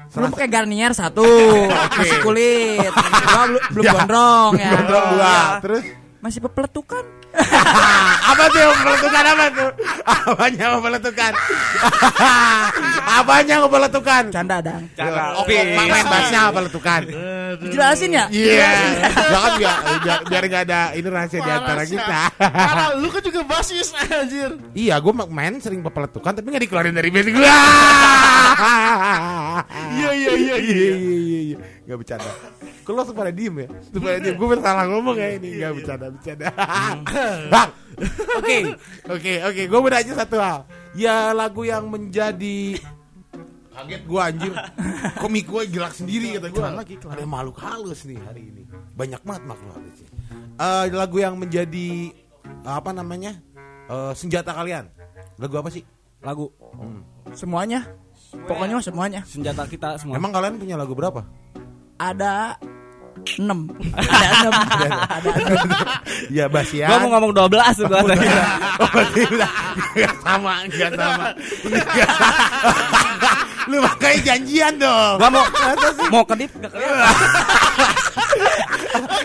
Belum 0.07 0.31
pakai 0.31 0.47
Garnier 0.47 0.91
satu, 0.91 1.27
masih 1.99 2.23
kulit. 2.23 2.87
Dua 2.87 3.41
belum 3.45 3.59
belum 3.69 3.83
Ya. 3.83 3.91
gondrong 3.93 4.51
ya. 4.55 4.71
Gondrong 4.71 5.05
dua. 5.11 5.27
Iya. 5.27 5.59
Terus 5.59 5.83
Masih 6.17 6.41
pepeletukan. 6.41 7.05
apa 8.33 8.43
tuh 8.49 8.57
yang 8.57 8.73
meletukan 8.81 9.23
apa 9.29 9.45
tuh? 9.53 9.69
Apanya 10.01 10.63
yang 10.73 10.81
meletukan? 10.81 11.31
Apanya 13.21 13.53
yang 13.61 13.69
meletukan? 13.69 14.23
Canda 14.33 14.57
dang. 14.57 14.83
Cara 14.97 15.37
Oke, 15.37 15.77
main 15.77 16.05
bassnya 16.09 16.49
apa 16.49 16.59
letukan? 16.65 17.01
Dijelasin 17.61 18.17
ya? 18.17 18.25
Iya, 18.33 18.69
jangan 19.31 19.51
biar 19.61 19.75
biar, 20.01 20.19
biar 20.25 20.43
gak 20.49 20.63
ada 20.65 20.81
ini 20.97 21.07
rahasia 21.07 21.39
di 21.45 21.51
antara 21.53 21.83
kita. 21.85 22.21
Parah, 22.41 22.89
lu 22.97 23.07
kan 23.13 23.21
juga 23.21 23.41
basis 23.45 23.93
anjir. 23.93 24.57
iya, 24.73 24.97
gue 24.97 25.13
main 25.29 25.61
sering 25.61 25.85
peletukan 25.85 26.33
tapi 26.33 26.47
gak 26.49 26.63
dikeluarin 26.65 26.97
dari 26.97 27.09
band 27.13 27.29
gue. 27.29 27.45
Iya 29.93 30.09
iya 30.11 30.31
iya 30.33 30.55
iya 30.57 31.76
iya 31.87 31.95
iya. 31.95 31.95
Gak 31.95 31.97
bercanda. 32.03 32.31
Kalau 32.83 32.95
langsung 32.99 33.15
pada 33.15 33.31
diem 33.31 33.55
ya, 33.63 33.67
pada 33.95 34.19
diem. 34.19 34.35
Gue 34.35 34.47
salah 34.59 34.85
ngomong 34.87 35.15
ya 35.15 35.29
ini, 35.39 35.49
gak 35.55 35.71
bercanda 35.73 36.05
bercanda. 36.11 36.47
Bang, 37.47 37.69
oke 38.35 38.57
oke 39.07 39.33
oke. 39.47 39.61
Gue 39.63 39.79
mau 39.79 39.87
nanya 39.87 40.13
satu 40.13 40.37
hal. 40.37 40.59
Ya 40.91 41.31
lagu 41.31 41.63
yang 41.63 41.87
menjadi 41.87 42.75
kaget 43.77 44.03
gue 44.09 44.17
anjir 44.17 44.53
komik 45.21 45.45
gue 45.45 45.69
gelak 45.69 45.93
sendiri 45.93 46.41
kata 46.41 46.49
gue 46.49 46.65
lagi 46.65 46.97
ada 46.97 47.29
makhluk 47.29 47.61
halus 47.61 48.09
nih 48.09 48.17
hari 48.25 48.49
ini 48.49 48.65
banyak 48.97 49.21
banget 49.21 49.43
makhluk 49.45 49.69
halus 49.77 50.01
Eh, 50.57 50.85
lagu 50.89 51.21
yang 51.21 51.37
menjadi 51.37 52.09
apa 52.65 52.89
namanya 52.89 53.37
Eh, 53.85 54.13
senjata 54.17 54.57
kalian 54.57 54.89
lagu 55.37 55.61
apa 55.61 55.69
sih 55.69 55.85
lagu 56.25 56.49
Semuanya. 57.37 57.85
Pokoknya 58.27 58.81
semuanya. 58.81 59.21
senjata 59.23 59.63
kita 59.69 60.01
semua. 60.01 60.17
emang 60.17 60.33
kalian 60.33 60.57
punya 60.57 60.73
lagu 60.75 60.97
berapa 60.97 61.21
Ada 61.97 62.55
enam. 63.37 63.65
Ada 63.97 64.27
enam. 64.39 64.53
Ada 65.09 65.29
enam. 65.33 65.69
ya 66.29 66.45
Basian 66.47 66.87
Gua 66.87 66.97
mau 67.01 67.09
ngomong 67.17 67.31
12 67.33 67.49
tuh 67.75 67.85
gua 67.85 68.01
tadi. 68.05 68.27
oh, 68.77 68.87
berarti 68.93 69.21
udah 69.27 69.51
nggak 69.97 70.13
sama 70.21 70.53
nggak 70.69 70.91
sama 70.93 71.27
Nggak. 71.65 72.09
lu 73.67 73.77
makanya 73.83 74.19
janjian 74.23 74.73
dong 74.77 75.15
Gua 75.17 75.29
mau 75.33 75.43
mau 76.07 76.23
kedip 76.23 76.51
gak 76.55 76.71
kelihatan. 76.71 77.09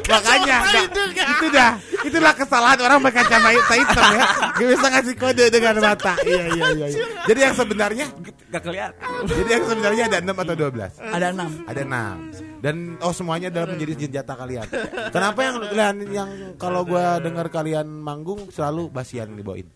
makanya 0.05 0.57
nggak- 0.63 0.91
itu 1.33 1.47
dah. 1.49 1.73
Itulah 2.03 2.35
kesalahan 2.35 2.79
orang 2.83 2.99
berkacamata 3.01 3.75
hitam 3.75 4.05
ya. 4.13 4.25
Gak 4.53 4.69
bisa 4.69 4.87
ngasih 4.89 5.15
kode 5.15 5.45
dengan 5.49 5.75
mata. 5.79 6.13
Iya 6.21 6.45
iya 6.51 6.67
iya 6.75 6.87
iya. 6.89 7.05
jadi 7.25 7.41
yang 7.47 7.55
sebenarnya 7.55 8.07
Gak 8.51 8.63
kelihatan. 8.63 9.09
jadi 9.25 9.51
yang 9.51 9.65
sebenarnya 9.65 10.03
ada 10.09 10.19
6 10.21 10.43
atau 10.43 10.55
12 10.59 10.93
Ada 10.99 11.27
enam. 11.31 11.51
ada 11.65 11.81
6 11.81 12.61
dan 12.63 12.77
oh 12.99 13.11
semuanya 13.11 13.49
dalam 13.49 13.75
menjadi 13.75 13.93
senjata 13.99 14.33
kalian. 14.35 14.67
Kenapa 15.09 15.39
yang 15.41 15.57
kalian 15.63 15.97
yang 16.11 16.29
kalau 16.57 16.83
gua 16.83 17.19
dengar 17.19 17.47
kalian 17.49 17.87
manggung 17.87 18.51
selalu 18.51 18.87
basian 18.87 19.33
dibawain. 19.33 19.67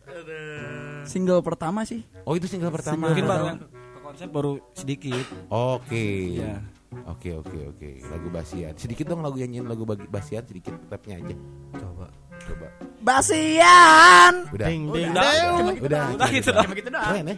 Single 1.04 1.40
pertama 1.40 1.82
sih. 1.82 2.02
oh 2.23 2.35
itu 2.35 2.46
single 2.46 2.70
pertama. 2.70 3.11
Mungkin 3.11 3.25
baru 3.25 3.44
konsep 4.02 4.28
baru 4.28 4.52
sedikit. 4.73 5.23
oke. 5.49 6.06
Iya. 6.37 6.62
Oke 7.07 7.31
oke 7.37 7.59
oke 7.75 7.90
lagu 8.07 8.28
basian 8.28 8.73
sedikit 8.75 9.09
dong 9.09 9.21
lagu 9.21 9.37
nyanyiin 9.37 9.66
lagu 9.66 9.83
bagi 9.83 10.07
basian 10.07 10.43
sedikit 10.43 10.75
rapnya 10.87 11.19
aja 11.19 11.37
coba 11.75 12.07
coba 12.37 12.69
Basian. 13.00 14.35
udah 14.50 14.66
Ding 14.66 14.90
ding 14.90 15.11
Udah. 15.14 15.31
ding. 15.62 15.78
udah 15.78 16.02
Udah 16.19 16.28
gitu 16.28 16.50
dong. 16.50 16.64
Cuma 16.66 16.75
gitu 16.75 16.90
doang. 16.90 17.07
Keren 17.07 17.26
ya 17.31 17.37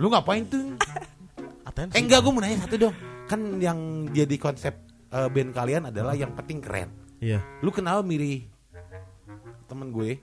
lu 0.00 0.06
ngapain 0.08 0.42
tuh 0.48 0.64
Atensi. 1.60 1.92
Eh 1.92 2.00
enggak 2.00 2.20
gue 2.24 2.32
mau 2.32 2.40
nanya 2.40 2.58
satu 2.64 2.76
dong 2.78 2.94
Kan 3.28 3.40
yang 3.60 3.78
jadi 4.10 4.36
konsep 4.36 4.74
eh, 5.06 5.28
band 5.28 5.52
kalian 5.52 5.92
adalah 5.92 6.16
yang 6.16 6.32
penting 6.32 6.58
keren 6.58 6.88
Iya. 7.20 7.44
Lu 7.60 7.68
kenapa 7.68 8.00
milih 8.00 8.48
temen 9.66 9.92
gue 9.92 10.18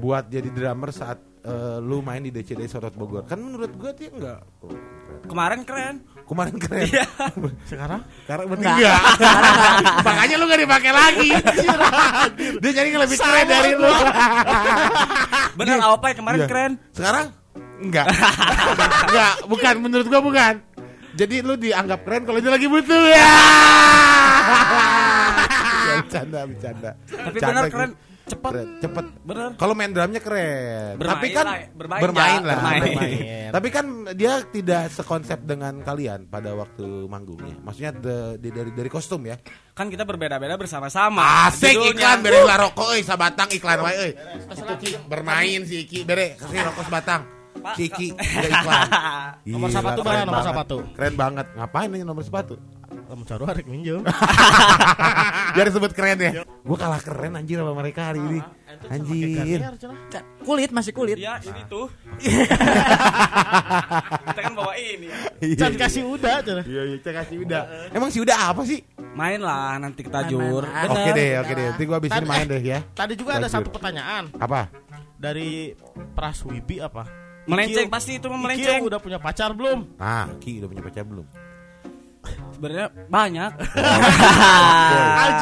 Buat 0.00 0.32
jadi 0.32 0.48
drummer 0.48 0.90
saat 0.90 1.20
eh, 1.42 1.78
lu 1.78 1.98
main 2.00 2.18
di 2.18 2.30
DCD 2.30 2.66
Sorot 2.66 2.94
Bogor. 2.94 3.26
Kan 3.26 3.42
menurut 3.42 3.70
gue 3.70 3.90
dia 3.94 4.10
enggak. 4.10 4.40
Oh, 4.62 4.70
keren. 4.70 5.20
Kemarin 5.26 5.60
keren. 5.62 5.94
Kemarin 6.22 6.56
keren 6.56 6.86
Sekarang? 7.70 8.00
Sekarang 8.24 8.44
berarti 8.48 8.64
enggak. 8.64 9.00
Makanya 10.06 10.34
lu 10.38 10.44
gak 10.46 10.62
dipakai 10.62 10.92
lagi. 10.94 11.30
Dia 12.62 12.72
jadi 12.72 12.88
lebih 12.94 13.18
keren 13.18 13.46
dari 13.46 13.72
lu. 13.74 13.90
Bener 15.58 15.76
apa 15.78 16.04
ya 16.08 16.14
kemarin 16.14 16.38
Iya. 16.40 16.48
keren. 16.48 16.72
Sekarang? 16.94 17.26
Enggak. 17.82 18.06
Enggak 19.10 19.34
Bukan. 19.44 19.74
Menurut 19.82 20.06
gue 20.06 20.20
bukan. 20.22 20.54
Jadi 21.12 21.44
lu 21.44 21.60
dianggap 21.60 22.00
keren 22.08 22.24
kalau 22.24 22.38
dia 22.40 22.48
lagi 22.48 22.66
butuh. 22.70 23.02
Ya. 23.04 23.30
Bercanda 25.92 26.40
bercanda. 26.48 26.90
Tapi 27.04 27.36
bener 27.36 27.62
gue. 27.62 27.72
keren. 27.74 27.90
Cepet. 28.32 28.50
Keren, 28.50 28.68
cepet. 28.80 29.04
Bener. 29.22 29.48
Kalau 29.54 29.74
main 29.74 29.90
drumnya 29.90 30.20
keren. 30.20 30.96
Bermain 30.96 31.12
Tapi 31.12 31.26
kan 31.30 31.44
lah, 31.44 31.58
bermain 31.72 32.00
bermain 32.00 32.32
ya, 32.32 32.40
lah. 32.42 32.56
bermain. 32.56 32.80
bermain. 32.82 33.48
Tapi 33.56 33.68
kan 33.68 33.84
dia 34.12 34.32
tidak 34.46 34.82
sekonsep 34.88 35.38
dengan 35.42 35.74
kalian 35.80 36.24
pada 36.26 36.52
waktu 36.52 36.84
manggungnya. 37.06 37.60
Maksudnya 37.60 37.92
de- 37.92 38.40
de- 38.40 38.54
dari 38.54 38.70
dari 38.72 38.88
kostum 38.88 39.20
ya. 39.22 39.36
Kan 39.72 39.88
kita 39.88 40.04
berbeda-beda 40.04 40.56
bersama-sama. 40.56 41.48
Asik 41.48 41.76
Judulnya. 41.76 41.92
iklan 41.92 42.18
bere 42.20 42.40
lah 42.40 42.56
rokok 42.60 42.88
euy 42.92 43.02
sabatang 43.02 43.48
iklan 43.50 43.80
wae 43.80 44.16
Ki 44.78 44.96
bermain 45.04 45.60
si 45.64 45.84
Iki 45.84 46.04
bere 46.04 46.36
kasih 46.36 46.64
rokok 46.64 46.84
sebatang. 46.88 47.41
Si 47.72 47.82
Iki 47.86 48.06
udah 48.36 48.50
iklan. 48.50 48.86
Nomor 49.46 49.68
Gila, 49.68 49.78
sepatu 49.78 50.00
mana, 50.02 50.20
nomor 50.22 50.34
banget. 50.34 50.50
sepatu? 50.50 50.76
Keren 50.92 51.14
banget. 51.14 51.46
Ngapain 51.52 51.88
nanya 51.88 52.04
nomor 52.04 52.22
sepatu? 52.22 52.54
Kamu 52.92 53.24
cari 53.24 53.44
hari 53.44 53.62
minjem. 53.64 54.00
Biar 55.54 55.64
disebut 55.64 55.92
keren 55.92 56.18
ya. 56.18 56.32
Gua 56.60 56.76
kalah 56.76 57.00
keren 57.00 57.32
anjir 57.34 57.56
sama 57.56 57.72
mereka 57.72 58.12
hari 58.12 58.20
ini. 58.20 58.38
Anjir. 58.88 59.60
Ca- 60.08 60.26
Kulit 60.42 60.70
masih 60.70 60.92
kulit. 60.92 61.16
Iya, 61.16 61.40
ini 61.40 61.62
tuh. 61.66 61.88
kita 64.26 64.40
kan 64.42 64.52
bawa 64.52 64.72
ini 64.76 65.08
ya. 65.08 65.16
Can 65.56 65.74
kasih 65.76 66.02
udah 66.04 66.40
cina. 66.40 66.62
Iya, 66.64 66.82
iya, 66.88 66.96
cek 66.98 67.14
kasih 67.14 67.36
udah. 67.44 67.62
Emang 67.92 68.08
si 68.08 68.18
udah 68.18 68.36
apa 68.50 68.62
sih? 68.64 68.80
Main 69.12 69.40
lah 69.40 69.76
nanti 69.76 70.00
kita 70.04 70.24
jur. 70.26 70.64
Oke 70.64 71.10
deh, 71.12 71.36
oke 71.38 71.52
deh. 71.52 71.64
Nanti 71.70 71.84
gua 71.84 71.96
abis 71.96 72.10
ini 72.12 72.26
main 72.26 72.46
deh 72.48 72.60
ya. 72.60 72.78
Tadi 72.92 73.12
juga 73.14 73.36
ada 73.36 73.48
satu 73.48 73.68
pertanyaan 73.68 74.32
Apa? 74.34 74.68
dari 75.14 75.70
Praswibi 76.12 76.80
apa? 76.80 77.21
melenceng 77.48 77.86
Iki, 77.88 77.92
pasti 77.92 78.12
itu 78.18 78.26
melenceng. 78.30 78.80
Iki 78.82 78.88
udah 78.88 79.00
punya 79.02 79.18
pacar 79.18 79.50
belum? 79.56 79.78
Ah, 79.98 80.26
Ki 80.38 80.62
udah 80.62 80.68
punya 80.70 80.82
pacar 80.82 81.04
belum? 81.06 81.26
Sebenarnya 82.54 82.86
banyak. 83.10 83.50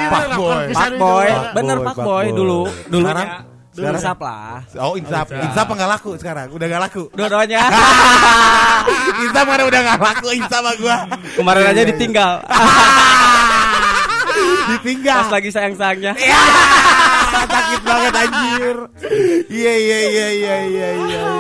Pak 0.09 0.25
Boy. 0.37 0.65
Pak 0.73 0.91
Boy. 0.97 1.29
Bener 1.53 1.77
Pak 1.85 1.97
Boy 2.01 2.27
dulu. 2.33 2.65
Dulu 2.89 3.05
sekarang 3.05 3.29
ya. 3.29 3.39
Dulu 3.71 3.87
insap 3.95 4.19
lah. 4.19 4.67
Oh 4.83 4.99
insap, 4.99 5.31
insap 5.31 5.67
nggak 5.71 5.91
laku 5.95 6.19
sekarang, 6.19 6.51
udah 6.51 6.67
nggak 6.67 6.83
laku. 6.91 7.07
Dua-duanya. 7.15 7.71
insap 9.23 9.47
mana 9.47 9.63
udah 9.63 9.81
nggak 9.87 10.01
laku 10.03 10.29
insap 10.35 10.59
sama 10.59 10.75
gua. 10.75 11.07
Kemarin 11.39 11.63
iya, 11.63 11.71
aja 11.71 11.79
iya, 11.79 11.85
iya. 11.87 11.91
ditinggal. 11.95 12.33
ditinggal. 14.75 15.19
Pas 15.23 15.33
lagi 15.39 15.51
sayang-sayangnya. 15.55 16.13
Sakit 17.55 17.81
banget 17.87 18.15
anjir. 18.19 18.77
Iya 19.47 19.75
iya 19.79 19.99
iya 20.03 20.27
iya 20.35 20.57
iya 20.67 20.89
iya. 21.07 21.40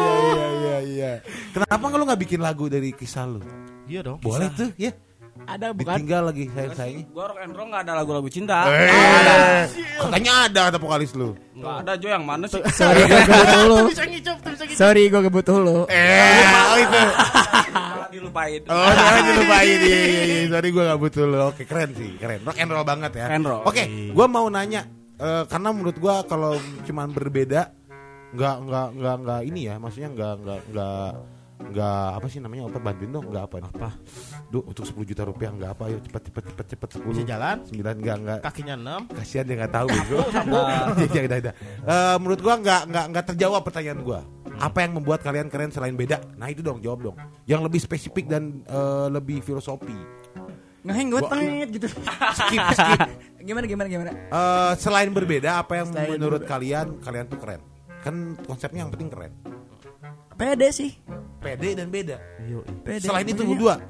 Kenapa 1.50 1.82
nggak 1.82 1.98
lu 1.98 2.04
nggak 2.06 2.20
bikin 2.20 2.40
lagu 2.40 2.64
dari 2.66 2.90
kisah 2.90 3.26
lu? 3.26 3.40
Iya 3.84 4.00
dong. 4.02 4.18
Boleh 4.20 4.48
tuh 4.52 4.70
ya. 4.76 4.94
Ada 5.40 5.72
bukan? 5.72 5.96
Ditinggal 5.96 6.22
lagi 6.28 6.44
sayang 6.52 6.74
sayangnya. 6.76 7.04
Gua 7.10 7.24
rock 7.26 7.38
and 7.40 7.52
roll 7.56 7.66
enggak 7.66 7.82
ada 7.82 7.92
lagu-lagu 7.96 8.28
cinta. 8.28 8.58
Eh, 8.68 9.64
katanya 9.96 10.32
ada 10.46 10.60
kata 10.68 10.78
vokalis 10.78 11.10
lu. 11.16 11.32
Enggak 11.56 11.74
ada 11.80 11.92
Jo 11.96 12.08
yang 12.12 12.24
mana 12.28 12.44
sih? 12.44 12.60
Sorry 12.70 13.02
gue 13.02 13.20
kebut 13.26 13.96
ngicup. 13.96 14.36
Sorry 14.76 15.02
gue 15.08 15.20
kebut 15.26 15.44
dulu. 15.44 15.78
Eh, 15.88 16.44
oh 16.44 16.76
itu. 16.76 17.00
Dilupain. 18.10 18.60
Oh, 18.66 18.90
jangan 18.90 19.22
dilupain. 19.22 19.78
Iya, 19.80 20.00
iya, 20.02 20.22
iya. 20.26 20.46
Sorry 20.50 20.68
gue 20.74 20.82
gak 20.82 20.98
butuh 20.98 21.24
lo. 21.24 21.38
Oke, 21.54 21.62
keren 21.62 21.90
sih. 21.94 22.10
Keren. 22.18 22.42
Rock 22.42 22.58
and 22.58 22.70
roll 22.70 22.82
banget 22.84 23.12
ya. 23.16 23.26
Rock 23.30 23.46
roll. 23.46 23.62
Oke, 23.64 23.82
gue 24.10 24.26
mau 24.26 24.46
nanya. 24.46 24.82
eh, 25.16 25.44
karena 25.46 25.68
menurut 25.70 25.96
gue 25.96 26.14
kalau 26.26 26.52
cuman 26.84 27.12
berbeda 27.12 27.70
nggak 28.30 28.56
nggak 28.62 28.88
nggak 28.94 29.16
nggak 29.20 29.40
ini 29.42 29.60
ya 29.66 29.74
maksudnya 29.76 30.08
nggak 30.14 30.34
nggak 30.38 30.60
nggak 30.70 31.10
nggak 31.60 32.06
apa 32.16 32.26
sih 32.26 32.40
namanya 32.40 32.72
apa 32.72 32.78
bantuin 32.80 33.12
dong? 33.12 33.26
Nggak 33.28 33.44
apa 33.46 33.56
Apa? 33.60 33.88
Duh, 34.48 34.64
untuk 34.64 34.82
10 34.88 34.96
juta 35.04 35.22
rupiah 35.22 35.52
nggak 35.52 35.70
apa 35.76 35.82
ayo 35.86 35.98
cepet 36.00 36.22
cepet 36.32 36.44
cepet 36.50 36.66
cepet 36.74 36.88
10 36.98 37.12
Bisa 37.12 37.22
jalan? 37.28 37.56
9 37.68 38.00
nggak 38.00 38.16
nggak. 38.24 38.38
Kakinya 38.40 38.74
6 38.74 39.18
kasihan 39.20 39.44
dia 39.44 39.56
nggak 39.60 39.72
tahu 39.76 39.86
bego. 39.86 40.18
ya 41.14 41.20
udah 41.28 41.38
udah. 41.38 41.54
Eh, 41.84 42.16
menurut 42.18 42.40
gua 42.40 42.54
nggak 42.58 42.82
nggak 42.88 43.04
nggak 43.12 43.24
terjawab 43.34 43.62
pertanyaan 43.62 44.00
gua. 44.00 44.20
Apa 44.60 44.84
yang 44.84 44.92
membuat 44.96 45.20
kalian 45.20 45.48
keren 45.48 45.70
selain 45.70 45.94
beda? 45.94 46.20
Nah 46.36 46.48
itu 46.48 46.60
dong 46.60 46.80
jawab 46.80 47.12
dong. 47.12 47.16
Yang 47.44 47.60
lebih 47.68 47.80
spesifik 47.80 48.24
dan 48.26 48.64
eh, 48.64 49.06
lebih 49.12 49.44
filosofi. 49.44 49.96
Ngeheng 50.80 51.12
gue 51.12 51.20
tengit 51.28 51.68
gitu. 51.76 51.86
skip 52.40 52.64
skip. 52.72 53.00
Gimana 53.44 53.68
gimana 53.68 53.88
gimana? 53.88 54.10
Eh, 54.16 54.72
selain 54.80 55.12
berbeda 55.12 55.60
apa 55.60 55.76
yang 55.76 55.92
Selain 55.92 56.16
menurut 56.16 56.40
berbeda. 56.40 56.52
kalian 56.56 56.86
kalian 57.04 57.24
tuh 57.28 57.36
keren? 57.36 57.60
Kan 58.00 58.32
konsepnya 58.48 58.88
yang 58.88 58.92
penting 58.92 59.12
keren. 59.12 59.32
Pede 60.40 60.72
sih. 60.72 60.96
Pede 61.40 61.68
dan 61.74 61.88
beda 61.88 62.16
Pede. 62.84 63.00
selain 63.02 63.26
itu 63.26 63.42
dua 63.42 63.80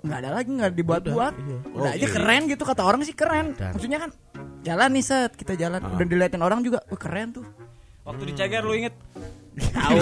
nggak 0.00 0.18
ada 0.18 0.30
lagi 0.32 0.48
nggak 0.50 0.72
dibuat-buat. 0.72 1.34
iya. 1.36 1.58
Udah 1.70 1.90
aja 1.92 2.06
Oke. 2.08 2.14
keren 2.16 2.42
gitu 2.48 2.64
kata 2.64 2.80
orang 2.80 3.04
sih 3.04 3.12
keren. 3.12 3.52
Dan- 3.52 3.76
Maksudnya 3.76 3.98
kan 4.00 4.10
jalan 4.62 4.88
nih 4.90 5.04
set 5.04 5.36
kita 5.36 5.52
jalan 5.54 5.76
Ah. 5.78 5.92
udah 5.92 6.06
diliatin 6.08 6.40
orang 6.40 6.64
juga 6.64 6.80
wah 6.88 6.96
keren 6.96 7.36
tuh 7.36 7.44
Waktu 8.00 8.22
di 8.24 8.32
Ceger 8.32 8.64
lu 8.64 8.72
inget? 8.74 8.96
Tahu. 9.58 9.96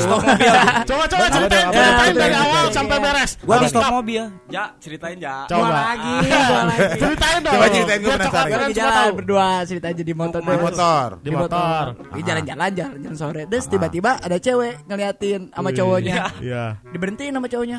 Coba 0.84 1.04
coba 1.08 1.24
ceritain, 1.28 1.64
apa- 1.64 1.74
ceritain 1.74 2.14
dari 2.14 2.34
awal 2.36 2.64
sampai 2.68 2.96
beres. 2.98 3.30
Gua 3.40 3.56
di 3.56 3.66
stop. 3.66 3.90
mobil. 3.90 4.22
Ja, 4.48 4.64
ceritain 4.76 5.16
Ja. 5.16 5.48
Coba. 5.48 5.64
Gua 5.64 5.80
lagi 5.80 6.12
gua 6.28 6.62
lagi. 6.68 6.88
Ceritain 6.96 7.38
dong. 7.40 7.54
Coba 7.54 7.66
ceritain, 7.68 7.98
gua 7.98 8.14
penasaran. 8.14 8.48
lagi 8.50 8.72
jalan 8.72 9.08
berdua 9.16 9.46
cerita 9.64 9.86
aja 9.88 10.02
di 10.04 10.14
motor. 10.14 10.40
Di 10.40 10.58
motor. 10.58 11.08
Di 11.18 11.30
motor. 11.30 11.84
Di 12.12 12.20
jalan-jalan 12.22 12.70
jalan 12.70 12.96
jalan 13.00 13.16
sore. 13.16 13.42
Terus 13.46 13.66
tiba-tiba 13.66 14.10
ada 14.16 14.36
cewek 14.36 14.84
ngeliatin 14.84 15.40
sama 15.50 15.70
cowoknya. 15.72 16.14
Iya. 16.38 16.64
diberhentiin 16.88 17.32
sama 17.32 17.48
cowoknya. 17.48 17.78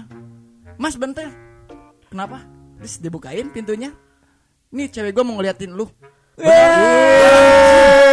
Mas 0.75 0.95
bentar. 0.95 1.29
Kenapa? 2.09 2.41
Terus 2.79 2.97
dibukain 2.97 3.51
pintunya. 3.51 3.91
Nih 4.69 4.87
cewek 4.87 5.11
gue 5.11 5.23
mau 5.23 5.35
ngeliatin 5.35 5.73
lu 5.73 5.85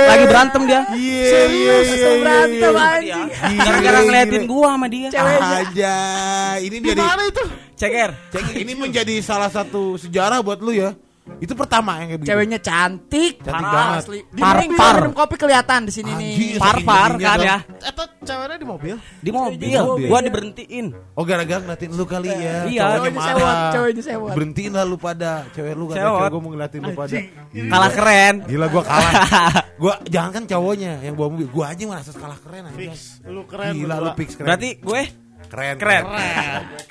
Lagi 0.07 0.25
berantem 0.31 0.63
dia. 0.67 0.81
Iya, 0.95 1.27
serius 1.31 1.87
berantem 2.23 2.73
Dia. 2.73 3.21
anjing 3.27 3.29
Gara-gara 3.61 3.99
ngeliatin 4.07 4.43
gua 4.47 4.69
sama 4.75 4.87
dia. 4.87 5.09
Ceweknya. 5.11 5.57
Aja. 5.67 5.97
Ini 6.63 6.77
jadi 6.81 7.01
Gimana 7.03 7.23
itu? 7.27 7.45
Ceger. 7.77 8.11
Cek, 8.33 8.45
ini 8.57 8.73
menjadi 8.73 9.15
salah 9.21 9.53
satu 9.53 10.01
sejarah 10.01 10.41
buat 10.41 10.59
lu 10.65 10.73
ya. 10.73 10.97
Itu 11.37 11.53
pertama 11.53 11.99
yang 11.99 12.09
kayak 12.09 12.21
begitu. 12.21 12.31
ceweknya 12.33 12.59
cantik 12.59 13.35
Cantik 13.39 13.53
parah, 13.53 13.75
banget. 13.75 13.99
asli 14.01 14.19
di 14.25 14.41
Par- 14.41 14.57
minum, 14.59 14.79
par. 14.79 14.95
minum 14.97 15.13
kopi 15.13 15.35
kelihatan 15.37 15.81
di 15.85 15.93
sini 15.93 16.11
nih. 16.11 16.33
Par-par 16.57 17.11
Saking 17.13 17.21
kan 17.21 17.39
ya. 17.39 17.57
Itu 17.67 18.03
ceweknya 18.23 18.57
di 18.57 18.65
mobil. 18.65 18.95
Di 19.21 19.31
mobil. 19.31 19.59
Di 19.59 19.69
mobil. 19.77 20.07
Gua 20.07 20.21
diberhentiin. 20.21 20.87
Oh 21.13 21.23
gara-gara 21.23 21.61
ngeliatin 21.61 21.91
lu 21.93 22.05
kali 22.05 22.29
ya. 22.29 22.37
Iya. 22.65 22.81
Cowoknya 22.81 22.97
ceweknya 22.97 23.11
marah. 23.13 23.35
sewot 23.37 23.57
ceweknya 23.71 24.03
sewot 24.03 24.33
Berhentiin 24.33 24.73
lah 24.73 24.85
lu 24.85 24.97
pada 24.97 25.31
cewek 25.53 25.73
lu 25.73 25.85
kata 25.87 25.99
Sewot. 25.99 26.17
cewek 26.17 26.31
gue 26.31 26.41
mau 26.41 26.51
ngeliatin 26.51 26.81
lu 26.81 26.93
pada. 26.95 27.15
Gila. 27.53 27.69
Kalah 27.69 27.91
keren. 27.93 28.35
Gila 28.47 28.67
gua 28.67 28.83
kalah. 28.83 29.13
gua 29.83 29.95
jangan 30.07 30.31
kan 30.33 30.45
cowoknya 30.47 30.93
yang 31.03 31.15
bawa 31.15 31.29
mobil. 31.29 31.49
Gua 31.49 31.67
aja 31.69 31.83
merasa 31.85 32.11
kalah 32.13 32.39
keren 32.39 32.65
aja. 32.65 32.77
Fix. 32.79 33.21
Lu 33.23 33.43
keren. 33.45 33.73
Gila 33.75 33.97
lu 33.99 34.11
fix 34.15 34.29
keren. 34.35 34.47
Berarti 34.49 34.71
gue 34.79 35.03
keren. 35.57 35.75
keren. 35.77 36.05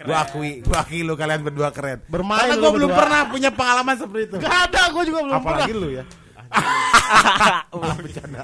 Gua 0.01 0.17
akui, 0.19 0.51
gua 0.61 0.77
akui 0.81 0.99
lu 1.01 1.13
kalian 1.13 1.41
berdua 1.41 1.69
keren. 1.69 2.01
Bermain 2.05 2.41
Karena 2.43 2.57
gua 2.57 2.71
belum 2.71 2.89
berdua. 2.89 2.99
pernah 2.99 3.19
punya 3.27 3.49
pengalaman 3.49 3.95
seperti 3.95 4.23
itu. 4.25 4.35
Gak 4.39 4.55
ada, 4.65 4.81
gue 4.89 5.03
juga 5.05 5.19
belum 5.21 5.35
Apalagi 5.35 5.61
pernah. 5.67 5.81
lu 5.81 5.89
ya. 5.91 6.03
Bercanda. 7.99 8.43